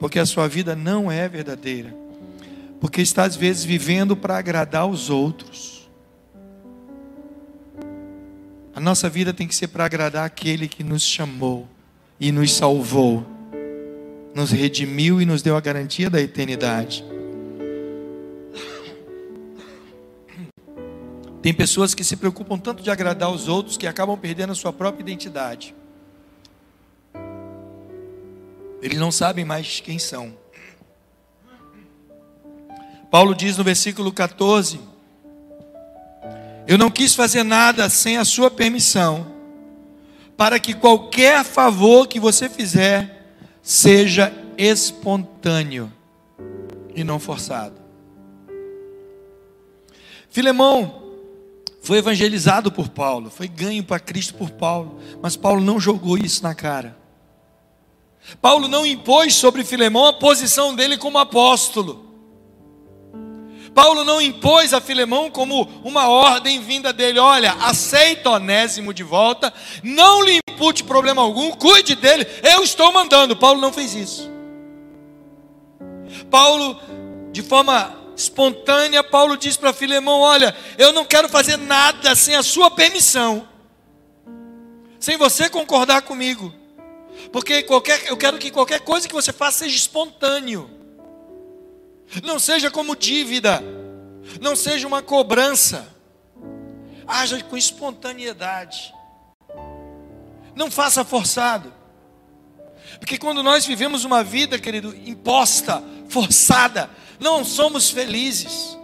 porque 0.00 0.18
a 0.18 0.26
sua 0.26 0.48
vida 0.48 0.74
não 0.74 1.12
é 1.12 1.28
verdadeira, 1.28 1.94
porque 2.80 3.00
está 3.00 3.22
às 3.22 3.36
vezes 3.36 3.62
vivendo 3.62 4.16
para 4.16 4.36
agradar 4.36 4.88
os 4.88 5.10
outros. 5.10 5.88
A 8.74 8.80
nossa 8.80 9.08
vida 9.08 9.32
tem 9.32 9.46
que 9.46 9.54
ser 9.54 9.68
para 9.68 9.84
agradar 9.84 10.24
aquele 10.24 10.66
que 10.66 10.82
nos 10.82 11.02
chamou 11.02 11.68
e 12.18 12.32
nos 12.32 12.52
salvou 12.52 13.24
nos 14.34 14.50
redimiu 14.50 15.20
e 15.20 15.26
nos 15.26 15.42
deu 15.42 15.56
a 15.56 15.60
garantia 15.60 16.08
da 16.08 16.20
eternidade. 16.20 17.04
Tem 21.42 21.54
pessoas 21.54 21.94
que 21.94 22.04
se 22.04 22.16
preocupam 22.16 22.58
tanto 22.58 22.82
de 22.82 22.90
agradar 22.90 23.30
os 23.30 23.48
outros 23.48 23.76
que 23.76 23.86
acabam 23.86 24.16
perdendo 24.16 24.52
a 24.52 24.54
sua 24.54 24.72
própria 24.72 25.02
identidade. 25.02 25.74
Eles 28.82 28.98
não 28.98 29.12
sabem 29.12 29.44
mais 29.44 29.80
quem 29.80 29.98
são. 29.98 30.34
Paulo 33.10 33.34
diz 33.34 33.56
no 33.58 33.64
versículo 33.64 34.12
14: 34.12 34.80
Eu 36.66 36.78
não 36.78 36.90
quis 36.90 37.14
fazer 37.14 37.42
nada 37.42 37.88
sem 37.88 38.16
a 38.16 38.24
sua 38.24 38.50
permissão, 38.50 39.26
para 40.36 40.58
que 40.58 40.72
qualquer 40.72 41.44
favor 41.44 42.06
que 42.06 42.20
você 42.20 42.48
fizer, 42.48 43.34
seja 43.62 44.32
espontâneo 44.56 45.92
e 46.94 47.02
não 47.02 47.18
forçado. 47.18 47.80
Filemão 50.30 51.02
foi 51.82 51.98
evangelizado 51.98 52.70
por 52.70 52.88
Paulo, 52.88 53.30
foi 53.30 53.48
ganho 53.48 53.82
para 53.82 53.98
Cristo 53.98 54.34
por 54.34 54.50
Paulo, 54.50 55.00
mas 55.20 55.36
Paulo 55.36 55.60
não 55.60 55.80
jogou 55.80 56.16
isso 56.16 56.42
na 56.42 56.54
cara. 56.54 56.99
Paulo 58.40 58.68
não 58.68 58.84
impôs 58.84 59.34
sobre 59.34 59.64
Filemão 59.64 60.06
a 60.06 60.12
posição 60.12 60.74
dele 60.74 60.96
como 60.96 61.18
apóstolo. 61.18 62.10
Paulo 63.74 64.04
não 64.04 64.20
impôs 64.20 64.74
a 64.74 64.80
Filemão 64.80 65.30
como 65.30 65.62
uma 65.84 66.08
ordem 66.08 66.60
vinda 66.60 66.92
dele: 66.92 67.18
olha, 67.18 67.52
aceita 67.60 68.30
Onésimo 68.30 68.92
de 68.92 69.02
volta, 69.02 69.52
não 69.82 70.22
lhe 70.22 70.38
impute 70.48 70.84
problema 70.84 71.22
algum, 71.22 71.50
cuide 71.52 71.94
dele, 71.94 72.26
eu 72.42 72.62
estou 72.62 72.92
mandando. 72.92 73.36
Paulo 73.36 73.60
não 73.60 73.72
fez 73.72 73.94
isso. 73.94 74.30
Paulo, 76.30 76.78
de 77.32 77.42
forma 77.42 77.96
espontânea, 78.16 79.02
Paulo 79.02 79.36
diz 79.36 79.56
para 79.56 79.72
Filemão: 79.72 80.20
olha, 80.20 80.54
eu 80.76 80.92
não 80.92 81.04
quero 81.04 81.28
fazer 81.28 81.56
nada 81.56 82.14
sem 82.14 82.34
a 82.34 82.42
sua 82.42 82.70
permissão, 82.70 83.48
sem 84.98 85.16
você 85.16 85.48
concordar 85.48 86.02
comigo, 86.02 86.52
porque 87.32 87.62
qualquer, 87.62 88.06
eu 88.08 88.16
quero 88.16 88.38
que 88.38 88.50
qualquer 88.50 88.80
coisa 88.80 89.08
que 89.08 89.14
você 89.14 89.32
faça 89.32 89.58
seja 89.60 89.76
espontâneo. 89.76 90.70
Não 92.24 92.38
seja 92.38 92.70
como 92.70 92.96
dívida, 92.96 93.62
não 94.40 94.56
seja 94.56 94.86
uma 94.86 95.02
cobrança. 95.02 95.88
Haja 97.06 97.42
com 97.42 97.56
espontaneidade. 97.56 98.94
Não 100.54 100.70
faça 100.70 101.04
forçado. 101.04 101.72
Porque 102.98 103.18
quando 103.18 103.42
nós 103.42 103.64
vivemos 103.64 104.04
uma 104.04 104.22
vida, 104.22 104.58
querido, 104.58 104.94
imposta, 105.06 105.82
forçada, 106.08 106.90
não 107.18 107.44
somos 107.44 107.90
felizes. 107.90 108.76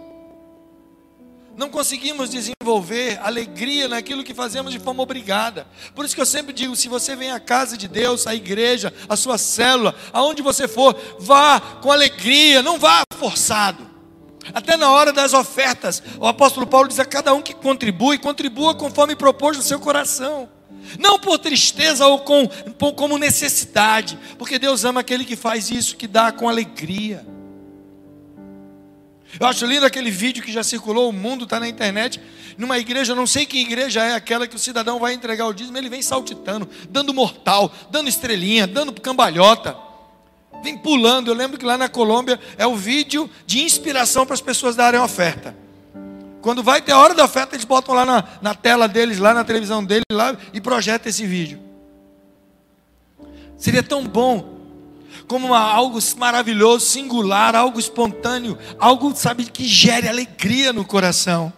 Não 1.57 1.69
conseguimos 1.69 2.29
desenvolver 2.29 3.19
alegria 3.19 3.87
naquilo 3.87 4.23
que 4.23 4.35
fazemos 4.35 4.71
de 4.71 4.77
forma 4.77 5.01
obrigada. 5.01 5.65
Por 5.95 6.05
isso 6.05 6.13
que 6.13 6.21
eu 6.21 6.25
sempre 6.25 6.53
digo: 6.53 6.75
se 6.75 6.87
você 6.87 7.15
vem 7.15 7.31
à 7.31 7.39
casa 7.39 7.75
de 7.75 7.87
Deus, 7.87 8.27
à 8.27 8.35
igreja, 8.35 8.93
à 9.09 9.15
sua 9.15 9.39
célula, 9.39 9.95
aonde 10.13 10.43
você 10.43 10.67
for, 10.67 10.95
vá 11.19 11.59
com 11.81 11.91
alegria, 11.91 12.61
não 12.61 12.77
vá 12.77 13.01
forçado. 13.17 13.87
Até 14.53 14.77
na 14.77 14.91
hora 14.91 15.11
das 15.11 15.33
ofertas, 15.33 16.03
o 16.19 16.27
apóstolo 16.27 16.67
Paulo 16.67 16.87
diz 16.87 16.99
a 16.99 17.05
cada 17.05 17.33
um 17.33 17.41
que 17.41 17.55
contribui, 17.55 18.19
contribua 18.19 18.75
conforme 18.75 19.15
propôs 19.15 19.57
no 19.57 19.63
seu 19.63 19.79
coração. 19.79 20.47
Não 20.99 21.17
por 21.17 21.39
tristeza 21.39 22.05
ou 22.05 22.19
com, 22.19 22.47
como 22.95 23.17
necessidade, 23.17 24.17
porque 24.37 24.59
Deus 24.59 24.85
ama 24.85 25.01
aquele 25.01 25.25
que 25.25 25.35
faz 25.35 25.71
isso, 25.71 25.97
que 25.97 26.07
dá 26.07 26.31
com 26.31 26.47
alegria. 26.47 27.25
Eu 29.39 29.47
acho 29.47 29.65
lindo 29.65 29.85
aquele 29.85 30.09
vídeo 30.09 30.43
que 30.43 30.51
já 30.51 30.63
circulou, 30.63 31.09
o 31.09 31.13
mundo 31.13 31.43
está 31.43 31.59
na 31.59 31.67
internet, 31.67 32.19
numa 32.57 32.77
igreja, 32.79 33.13
não 33.13 33.27
sei 33.27 33.45
que 33.45 33.59
igreja 33.59 34.03
é 34.03 34.15
aquela 34.15 34.47
que 34.47 34.55
o 34.55 34.59
cidadão 34.59 34.99
vai 34.99 35.13
entregar 35.13 35.45
o 35.45 35.53
dízimo, 35.53 35.77
ele 35.77 35.89
vem 35.89 36.01
saltitando, 36.01 36.67
dando 36.89 37.13
mortal, 37.13 37.71
dando 37.91 38.09
estrelinha, 38.09 38.65
dando 38.65 38.91
cambalhota, 38.93 39.77
vem 40.63 40.77
pulando. 40.77 41.29
Eu 41.29 41.35
lembro 41.35 41.57
que 41.57 41.65
lá 41.65 41.77
na 41.77 41.87
Colômbia 41.87 42.39
é 42.57 42.65
o 42.65 42.75
vídeo 42.75 43.29
de 43.45 43.61
inspiração 43.61 44.25
para 44.25 44.33
as 44.33 44.41
pessoas 44.41 44.75
darem 44.75 44.99
oferta. 44.99 45.55
Quando 46.41 46.63
vai 46.63 46.81
ter 46.81 46.93
a 46.93 46.99
hora 46.99 47.13
da 47.13 47.25
oferta, 47.25 47.55
eles 47.55 47.65
botam 47.65 47.93
lá 47.93 48.05
na, 48.05 48.23
na 48.41 48.55
tela 48.55 48.87
deles, 48.87 49.19
lá 49.19 49.33
na 49.33 49.43
televisão 49.43 49.83
deles, 49.83 50.05
lá, 50.11 50.35
e 50.53 50.61
projetam 50.61 51.09
esse 51.09 51.25
vídeo. 51.25 51.59
Seria 53.57 53.83
tão 53.83 54.03
bom 54.03 54.56
como 55.27 55.47
uma, 55.47 55.59
algo 55.59 55.99
maravilhoso, 56.17 56.85
singular, 56.85 57.55
algo 57.55 57.79
espontâneo, 57.79 58.57
algo, 58.79 59.13
sabe, 59.15 59.45
que 59.45 59.65
gere 59.65 60.07
alegria 60.07 60.71
no 60.71 60.85
coração. 60.85 61.51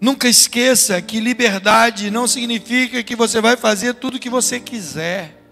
Nunca 0.00 0.28
esqueça 0.28 1.00
que 1.00 1.20
liberdade 1.20 2.10
não 2.10 2.26
significa 2.26 3.02
que 3.02 3.16
você 3.16 3.40
vai 3.40 3.56
fazer 3.56 3.94
tudo 3.94 4.16
o 4.16 4.20
que 4.20 4.28
você 4.28 4.58
quiser, 4.58 5.42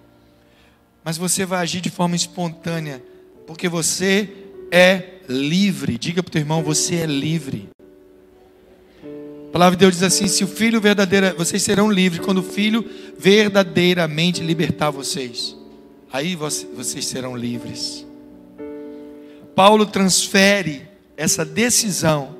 mas 1.04 1.16
você 1.16 1.44
vai 1.44 1.60
agir 1.60 1.80
de 1.80 1.90
forma 1.90 2.16
espontânea, 2.16 3.02
porque 3.46 3.68
você 3.68 4.30
é 4.70 5.20
livre. 5.28 5.98
Diga 5.98 6.22
para 6.22 6.28
o 6.28 6.32
teu 6.32 6.40
irmão: 6.40 6.62
você 6.62 6.96
é 6.96 7.06
livre. 7.06 7.71
A 9.52 9.58
palavra 9.60 9.76
de 9.76 9.80
Deus 9.80 9.96
diz 9.96 10.02
assim: 10.02 10.26
se 10.28 10.42
o 10.42 10.46
filho 10.46 10.80
verdadeiro, 10.80 11.36
vocês 11.36 11.62
serão 11.62 11.90
livres 11.90 12.24
quando 12.24 12.38
o 12.38 12.42
filho 12.42 12.82
verdadeiramente 13.18 14.42
libertar 14.42 14.88
vocês. 14.88 15.54
Aí 16.10 16.34
vocês 16.34 17.04
serão 17.04 17.36
livres. 17.36 18.06
Paulo 19.54 19.84
transfere 19.84 20.88
essa 21.18 21.44
decisão 21.44 22.34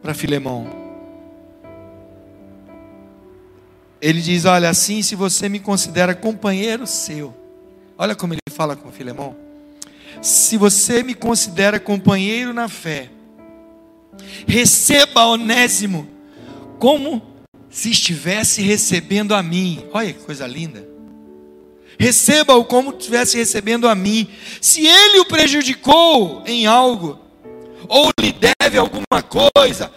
para 0.00 0.14
Filemão. 0.14 0.70
Ele 4.00 4.20
diz: 4.20 4.44
Olha, 4.44 4.70
assim, 4.70 5.02
se 5.02 5.16
você 5.16 5.48
me 5.48 5.58
considera 5.58 6.14
companheiro 6.14 6.86
seu, 6.86 7.34
olha 7.98 8.14
como 8.14 8.34
ele 8.34 8.40
fala 8.48 8.76
com 8.76 8.92
Filemão. 8.92 9.34
Se 10.22 10.56
você 10.56 11.02
me 11.02 11.14
considera 11.14 11.80
companheiro 11.80 12.54
na 12.54 12.68
fé, 12.68 13.10
receba 14.46 15.26
Onésimo 15.26 16.08
como 16.78 17.22
se 17.68 17.90
estivesse 17.90 18.62
recebendo 18.62 19.34
a 19.34 19.42
mim. 19.42 19.84
Olha 19.92 20.12
que 20.12 20.20
coisa 20.20 20.46
linda. 20.46 20.86
Receba-o 21.98 22.64
como 22.64 22.92
se 22.92 22.98
estivesse 22.98 23.36
recebendo 23.36 23.86
a 23.86 23.94
mim. 23.94 24.28
Se 24.60 24.86
ele 24.86 25.20
o 25.20 25.26
prejudicou 25.26 26.42
em 26.46 26.66
algo, 26.66 27.20
ou 27.86 28.10
lhe 28.18 28.32
deve 28.32 28.78
alguma 28.78 29.22
coisa, 29.22 29.92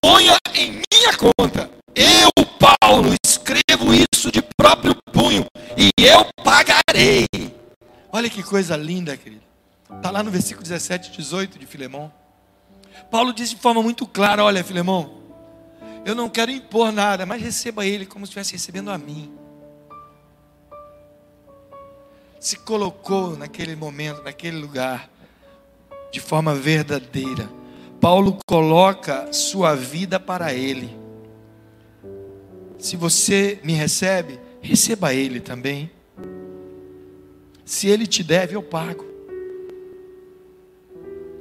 ponha 0.00 0.36
em 0.54 0.82
minha 0.92 1.14
conta. 1.16 1.70
Eu, 1.94 2.44
Paulo, 2.58 3.14
escrevo 3.24 3.94
isso 3.94 4.32
de 4.32 4.42
próprio 4.56 4.96
punho, 5.12 5.46
e 5.76 5.90
eu 5.98 6.26
pagarei. 6.42 7.26
Olha 8.12 8.28
que 8.28 8.42
coisa 8.42 8.76
linda, 8.76 9.16
querido. 9.16 9.42
Está 9.96 10.10
lá 10.10 10.22
no 10.22 10.30
versículo 10.30 10.62
17 10.62 11.10
e 11.10 11.16
18 11.16 11.58
de 11.58 11.66
Filemão. 11.66 12.12
Paulo 13.10 13.32
diz 13.32 13.50
de 13.50 13.56
forma 13.56 13.82
muito 13.82 14.06
clara: 14.06 14.44
olha, 14.44 14.64
Filemão, 14.64 15.22
eu 16.04 16.14
não 16.14 16.28
quero 16.28 16.50
impor 16.50 16.92
nada, 16.92 17.24
mas 17.24 17.42
receba 17.42 17.86
ele 17.86 18.06
como 18.06 18.26
se 18.26 18.30
estivesse 18.30 18.52
recebendo 18.52 18.90
a 18.90 18.98
mim. 18.98 19.32
Se 22.38 22.58
colocou 22.58 23.36
naquele 23.36 23.74
momento, 23.74 24.22
naquele 24.22 24.58
lugar, 24.58 25.08
de 26.12 26.20
forma 26.20 26.54
verdadeira. 26.54 27.48
Paulo 28.00 28.38
coloca 28.46 29.32
sua 29.32 29.74
vida 29.74 30.20
para 30.20 30.52
ele. 30.52 30.94
Se 32.78 32.96
você 32.96 33.58
me 33.64 33.72
recebe, 33.72 34.38
receba 34.60 35.14
ele 35.14 35.40
também. 35.40 35.90
Se 37.64 37.88
ele 37.88 38.06
te 38.06 38.22
deve, 38.22 38.54
eu 38.54 38.62
pago. 38.62 39.06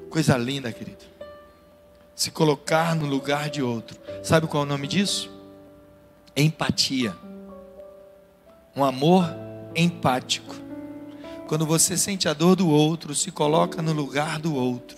Coisa 0.09 0.38
linda, 0.38 0.72
querido 0.72 1.12
se 2.16 2.32
colocar 2.32 2.95
no 2.95 3.05
lugar 3.05 3.49
de 3.49 3.61
outro. 3.61 3.97
Sabe 4.22 4.47
qual 4.47 4.64
é 4.64 4.66
o 4.66 4.70
nome 4.70 4.88
disso? 4.88 5.32
Empatia. 6.36 7.16
Um 8.76 8.84
amor 8.84 9.26
empático. 9.76 10.55
Quando 11.47 11.66
você 11.66 11.97
sente 11.97 12.28
a 12.28 12.34
dor 12.34 12.55
do 12.55 12.70
outro, 12.70 13.14
se 13.14 13.32
coloca 13.32 13.82
no 13.82 13.93
lugar 13.93 14.39
do 14.39 14.55
outro. 14.55 14.97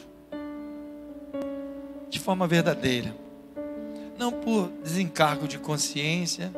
De 2.09 2.20
forma 2.20 2.47
verdadeira. 2.47 3.16
Não 4.18 4.32
por 4.32 4.70
desencargo 4.82 5.47
de 5.47 5.57
consciência, 5.57 6.53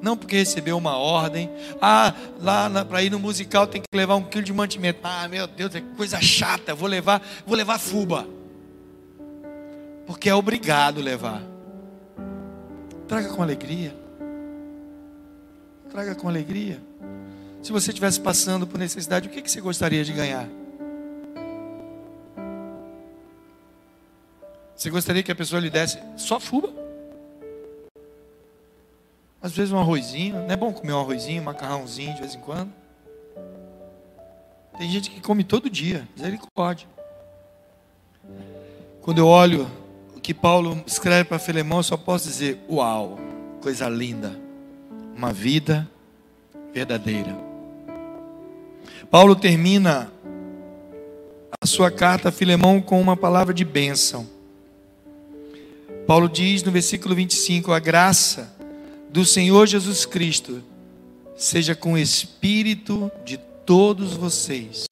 não 0.00 0.16
porque 0.16 0.36
recebeu 0.36 0.76
uma 0.76 0.96
ordem. 0.96 1.50
Ah, 1.80 2.14
lá 2.40 2.84
para 2.84 3.02
ir 3.02 3.10
no 3.10 3.18
musical 3.18 3.66
tem 3.66 3.80
que 3.80 3.96
levar 3.96 4.14
um 4.14 4.22
quilo 4.22 4.44
de 4.44 4.52
mantimento. 4.52 5.00
Ah, 5.02 5.26
meu 5.26 5.46
Deus, 5.48 5.74
é 5.74 5.80
coisa 5.96 6.20
chata. 6.20 6.74
Vou 6.74 6.88
levar, 6.88 7.20
vou 7.44 7.56
levar 7.56 7.78
fuba 7.78 8.26
porque 10.12 10.28
é 10.28 10.34
obrigado 10.34 11.00
levar. 11.00 11.42
Traga 13.08 13.30
com 13.30 13.42
alegria. 13.42 13.96
Traga 15.90 16.14
com 16.14 16.28
alegria. 16.28 16.82
Se 17.62 17.72
você 17.72 17.92
estivesse 17.92 18.20
passando 18.20 18.66
por 18.66 18.78
necessidade, 18.78 19.26
o 19.26 19.30
que, 19.30 19.40
que 19.40 19.50
você 19.50 19.62
gostaria 19.62 20.04
de 20.04 20.12
ganhar? 20.12 20.46
Você 24.76 24.90
gostaria 24.90 25.22
que 25.22 25.32
a 25.32 25.34
pessoa 25.34 25.60
lhe 25.60 25.70
desse 25.70 25.98
só 26.18 26.38
fuba? 26.38 26.70
Às 29.40 29.52
vezes 29.52 29.72
um 29.72 29.78
arrozinho, 29.78 30.34
não 30.42 30.50
é 30.50 30.56
bom 30.56 30.74
comer 30.74 30.92
um 30.92 31.00
arrozinho, 31.00 31.40
um 31.40 31.46
macarrãozinho 31.46 32.14
de 32.14 32.20
vez 32.20 32.34
em 32.34 32.40
quando? 32.40 32.70
Tem 34.76 34.90
gente 34.90 35.10
que 35.10 35.22
come 35.22 35.42
todo 35.42 35.70
dia, 35.70 36.06
misericórdia. 36.14 36.86
Quando 39.00 39.18
eu 39.18 39.26
olho 39.26 39.81
que 40.22 40.32
Paulo 40.32 40.82
escreve 40.86 41.24
para 41.24 41.38
Filemão, 41.38 41.82
só 41.82 41.96
posso 41.96 42.28
dizer: 42.28 42.60
Uau, 42.70 43.18
coisa 43.60 43.88
linda, 43.88 44.38
uma 45.16 45.32
vida 45.32 45.88
verdadeira. 46.72 47.36
Paulo 49.10 49.34
termina 49.34 50.12
a 51.60 51.66
sua 51.66 51.90
carta 51.90 52.28
a 52.28 52.32
Filemão 52.32 52.80
com 52.80 53.00
uma 53.00 53.16
palavra 53.16 53.52
de 53.52 53.64
bênção. 53.64 54.26
Paulo 56.06 56.28
diz 56.28 56.62
no 56.62 56.70
versículo 56.70 57.14
25: 57.14 57.72
A 57.72 57.80
graça 57.80 58.54
do 59.10 59.24
Senhor 59.24 59.66
Jesus 59.66 60.06
Cristo 60.06 60.62
seja 61.36 61.74
com 61.74 61.94
o 61.94 61.98
espírito 61.98 63.10
de 63.24 63.36
todos 63.66 64.14
vocês. 64.14 64.86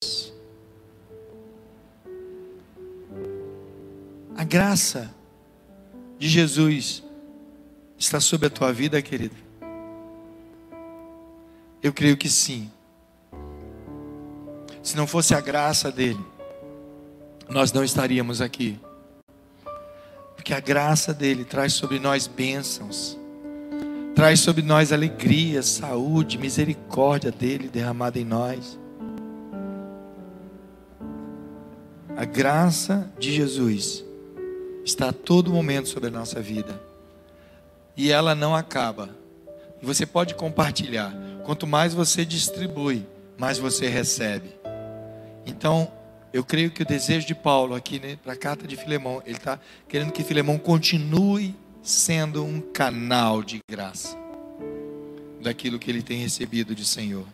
A 4.35 4.43
graça 4.43 5.20
de 6.21 6.29
Jesus 6.29 7.03
está 7.97 8.19
sobre 8.19 8.45
a 8.45 8.49
tua 8.51 8.71
vida, 8.71 9.01
querido? 9.01 9.35
Eu 11.81 11.91
creio 11.91 12.15
que 12.15 12.29
sim. 12.29 12.69
Se 14.83 14.95
não 14.95 15.07
fosse 15.07 15.33
a 15.33 15.41
graça 15.41 15.91
dele, 15.91 16.23
nós 17.49 17.73
não 17.73 17.83
estaríamos 17.83 18.39
aqui. 18.39 18.79
Porque 20.35 20.53
a 20.53 20.59
graça 20.59 21.11
dele 21.11 21.43
traz 21.43 21.73
sobre 21.73 21.97
nós 21.97 22.27
bênçãos, 22.27 23.17
traz 24.13 24.41
sobre 24.41 24.61
nós 24.61 24.93
alegria, 24.93 25.63
saúde, 25.63 26.37
misericórdia 26.37 27.31
dele 27.31 27.67
derramada 27.67 28.19
em 28.19 28.25
nós. 28.25 28.77
A 32.15 32.25
graça 32.25 33.11
de 33.17 33.33
Jesus 33.33 34.10
está 34.83 35.09
a 35.09 35.13
todo 35.13 35.51
momento 35.51 35.89
sobre 35.89 36.09
a 36.09 36.11
nossa 36.11 36.41
vida. 36.41 36.81
E 37.95 38.11
ela 38.11 38.33
não 38.33 38.55
acaba. 38.55 39.09
Você 39.81 40.05
pode 40.05 40.35
compartilhar. 40.35 41.13
Quanto 41.43 41.65
mais 41.65 41.93
você 41.93 42.23
distribui, 42.23 43.05
mais 43.37 43.57
você 43.57 43.87
recebe. 43.87 44.55
Então, 45.45 45.91
eu 46.31 46.43
creio 46.43 46.71
que 46.71 46.83
o 46.83 46.85
desejo 46.85 47.27
de 47.27 47.35
Paulo 47.35 47.75
aqui 47.75 47.99
né, 47.99 48.17
para 48.23 48.33
a 48.33 48.37
carta 48.37 48.67
de 48.67 48.75
Filemão, 48.75 49.21
ele 49.25 49.37
está 49.37 49.59
querendo 49.87 50.11
que 50.11 50.23
Filemão 50.23 50.57
continue 50.57 51.55
sendo 51.83 52.45
um 52.45 52.61
canal 52.61 53.43
de 53.43 53.59
graça 53.69 54.15
daquilo 55.41 55.79
que 55.79 55.89
ele 55.89 56.01
tem 56.01 56.19
recebido 56.19 56.75
de 56.75 56.85
Senhor. 56.85 57.25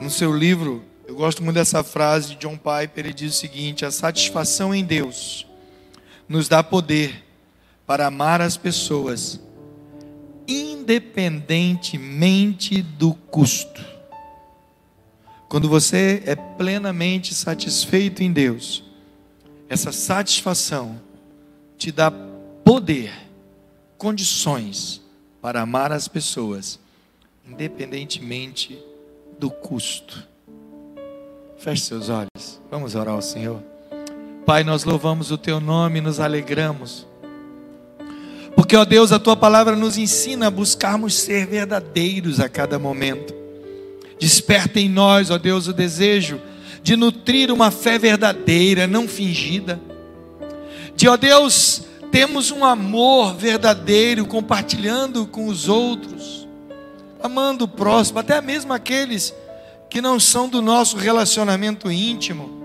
No 0.00 0.08
seu 0.08 0.34
livro, 0.34 0.82
eu 1.08 1.14
gosto 1.14 1.42
muito 1.42 1.56
dessa 1.56 1.82
frase 1.82 2.34
de 2.34 2.36
John 2.36 2.58
Piper, 2.58 3.06
ele 3.06 3.14
diz 3.14 3.34
o 3.34 3.38
seguinte: 3.38 3.86
a 3.86 3.90
satisfação 3.90 4.74
em 4.74 4.84
Deus 4.84 5.46
nos 6.28 6.48
dá 6.48 6.62
poder 6.62 7.24
para 7.86 8.06
amar 8.06 8.42
as 8.42 8.58
pessoas, 8.58 9.40
independentemente 10.46 12.82
do 12.82 13.14
custo. 13.14 13.82
Quando 15.48 15.66
você 15.66 16.22
é 16.26 16.36
plenamente 16.36 17.34
satisfeito 17.34 18.22
em 18.22 18.30
Deus, 18.30 18.84
essa 19.66 19.90
satisfação 19.90 21.00
te 21.78 21.90
dá 21.90 22.10
poder, 22.10 23.14
condições 23.96 25.00
para 25.40 25.62
amar 25.62 25.90
as 25.90 26.06
pessoas, 26.06 26.78
independentemente 27.48 28.78
do 29.38 29.50
custo. 29.50 30.27
Feche 31.58 31.82
seus 31.82 32.08
olhos, 32.08 32.60
vamos 32.70 32.94
orar 32.94 33.14
ao 33.14 33.20
Senhor. 33.20 33.60
Pai, 34.46 34.62
nós 34.62 34.84
louvamos 34.84 35.32
o 35.32 35.36
Teu 35.36 35.58
nome 35.58 35.98
e 35.98 36.00
nos 36.00 36.20
alegramos, 36.20 37.04
porque, 38.54 38.76
ó 38.76 38.84
Deus, 38.84 39.10
a 39.10 39.18
Tua 39.18 39.36
palavra 39.36 39.74
nos 39.74 39.98
ensina 39.98 40.46
a 40.46 40.50
buscarmos 40.50 41.14
ser 41.14 41.48
verdadeiros 41.48 42.38
a 42.38 42.48
cada 42.48 42.78
momento. 42.78 43.34
Desperta 44.20 44.78
em 44.78 44.88
nós, 44.88 45.30
ó 45.30 45.38
Deus, 45.38 45.66
o 45.66 45.72
desejo 45.72 46.40
de 46.80 46.94
nutrir 46.94 47.50
uma 47.50 47.72
fé 47.72 47.98
verdadeira, 47.98 48.86
não 48.86 49.08
fingida. 49.08 49.80
De, 50.94 51.08
ó 51.08 51.16
Deus, 51.16 51.82
temos 52.12 52.52
um 52.52 52.64
amor 52.64 53.34
verdadeiro, 53.34 54.24
compartilhando 54.26 55.26
com 55.26 55.48
os 55.48 55.68
outros, 55.68 56.46
amando 57.20 57.64
o 57.64 57.68
próximo, 57.68 58.20
até 58.20 58.40
mesmo 58.40 58.72
aqueles 58.72 59.30
que 59.30 59.47
não 60.00 60.20
são 60.20 60.48
do 60.48 60.60
nosso 60.60 60.96
relacionamento 60.96 61.90
íntimo. 61.90 62.58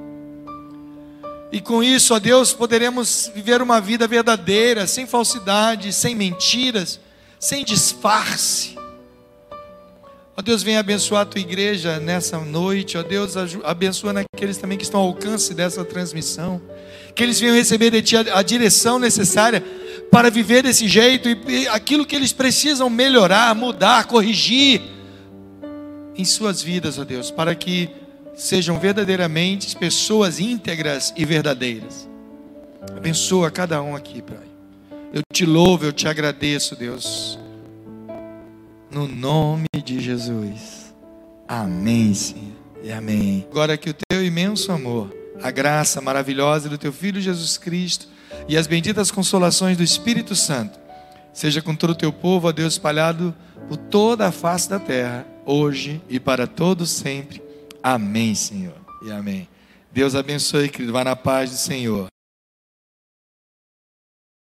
E 1.51 1.61
com 1.61 1.83
isso, 1.83 2.13
ó 2.13 2.19
Deus, 2.19 2.51
poderemos 2.51 3.31
viver 3.33 3.61
uma 3.61 3.79
vida 3.79 4.07
verdadeira, 4.07 4.87
sem 4.87 5.05
falsidade, 5.05 5.93
sem 5.93 6.15
mentiras, 6.15 6.99
sem 7.39 7.63
disfarce. 7.63 8.75
Ó 10.35 10.41
Deus, 10.41 10.63
venha 10.63 10.79
abençoar 10.79 11.21
a 11.21 11.25
tua 11.25 11.39
igreja 11.39 11.99
nessa 11.99 12.39
noite. 12.39 12.97
Ó 12.97 13.03
Deus, 13.03 13.35
abençoa 13.63 14.13
naqueles 14.13 14.57
também 14.57 14.79
que 14.79 14.83
estão 14.83 14.99
ao 14.99 15.07
alcance 15.07 15.53
dessa 15.53 15.85
transmissão. 15.85 16.59
Que 17.13 17.21
eles 17.21 17.39
venham 17.39 17.55
receber 17.55 17.91
de 17.91 18.01
ti 18.01 18.17
a, 18.17 18.41
direção 18.41 18.97
necessária 18.97 19.63
para 20.09 20.31
viver 20.31 20.63
desse 20.63 20.87
jeito 20.87 21.29
e 21.29 21.67
aquilo 21.67 22.03
que 22.03 22.15
eles 22.15 22.33
precisam 22.33 22.89
melhorar, 22.89 23.53
mudar, 23.53 24.05
corrigir 24.05 24.81
em 26.15 26.25
suas 26.25 26.61
vidas, 26.61 26.99
ó 26.99 27.03
Deus, 27.03 27.31
para 27.31 27.55
que 27.55 27.89
sejam 28.35 28.79
verdadeiramente 28.79 29.75
pessoas 29.75 30.39
íntegras 30.39 31.13
e 31.15 31.25
verdadeiras. 31.25 32.07
Abençoa 32.95 33.49
cada 33.49 33.81
um 33.81 33.95
aqui, 33.95 34.21
Pai. 34.21 34.37
Eu 35.13 35.21
te 35.31 35.45
louvo, 35.45 35.85
eu 35.85 35.93
te 35.93 36.07
agradeço, 36.07 36.75
Deus. 36.75 37.37
No 38.89 39.07
nome 39.07 39.67
de 39.83 39.99
Jesus. 39.99 40.93
Amém, 41.47 42.13
Senhor. 42.13 42.53
E 42.83 42.91
amém. 42.91 43.45
Agora 43.49 43.77
que 43.77 43.89
o 43.89 43.95
teu 44.09 44.23
imenso 44.23 44.71
amor, 44.71 45.15
a 45.41 45.51
graça 45.51 46.01
maravilhosa 46.01 46.67
do 46.67 46.77
teu 46.77 46.91
Filho 46.91 47.21
Jesus 47.21 47.57
Cristo 47.57 48.07
e 48.47 48.57
as 48.57 48.67
benditas 48.67 49.09
consolações 49.09 49.77
do 49.77 49.83
Espírito 49.83 50.35
Santo, 50.35 50.79
seja 51.31 51.61
com 51.61 51.75
todo 51.75 51.91
o 51.91 51.95
teu 51.95 52.11
povo, 52.11 52.47
ó 52.47 52.51
Deus, 52.51 52.73
espalhado 52.73 53.33
por 53.67 53.77
toda 53.77 54.27
a 54.27 54.31
face 54.31 54.69
da 54.69 54.79
terra, 54.79 55.25
hoje 55.45 56.01
e 56.09 56.19
para 56.19 56.47
todos 56.47 56.89
sempre. 56.89 57.41
Amém, 57.81 58.33
Senhor. 58.35 58.75
E 59.05 59.11
amém. 59.11 59.47
Deus 59.91 60.15
abençoe, 60.15 60.69
querido. 60.69 60.93
Vá 60.93 61.03
na 61.03 61.15
paz 61.15 61.51
do 61.51 61.57
Senhor. 61.57 62.12